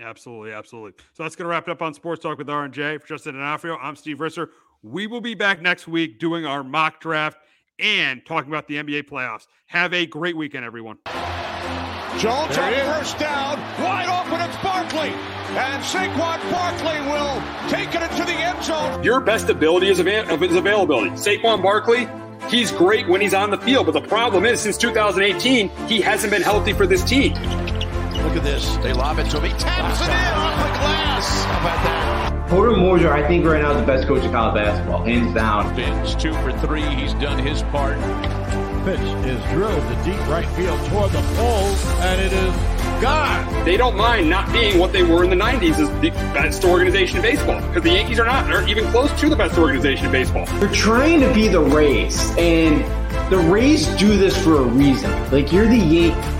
[0.00, 0.92] Absolutely, absolutely.
[1.14, 3.00] So that's going to wrap it up on Sports Talk with RJ.
[3.00, 4.48] For Justin D'Onofrio, I'm Steve Risser.
[4.82, 7.38] We will be back next week doing our mock draft
[7.80, 9.46] and talking about the NBA playoffs.
[9.66, 10.98] Have a great weekend, everyone.
[12.18, 14.40] Jones on first down, wide open.
[14.40, 19.02] It's Barkley, and Saquon Barkley will take it into the end zone.
[19.02, 21.10] Your best ability is, av- is availability.
[21.10, 22.08] Saquon Barkley,
[22.50, 26.32] he's great when he's on the field, but the problem is since 2018, he hasn't
[26.32, 27.32] been healthy for this team.
[27.32, 28.76] Look at this.
[28.78, 29.44] They lob it to him.
[29.44, 31.44] He taps it in off the glass.
[31.44, 32.29] How about that?
[32.50, 35.72] Porter Moser, I think right now is the best coach in college basketball, hands down.
[35.76, 36.82] Fins two for three.
[36.82, 37.96] He's done his part.
[38.84, 41.68] Pitch is drilled to deep right field toward the pole,
[42.02, 42.52] and it is
[43.00, 43.64] gone.
[43.64, 47.18] They don't mind not being what they were in the 90s as the best organization
[47.18, 48.48] in baseball because the Yankees are not.
[48.48, 50.46] They're even close to the best organization in baseball.
[50.58, 52.82] They're trying to be the Rays, and
[53.30, 55.12] the Rays do this for a reason.
[55.30, 56.39] Like you're the Yankees.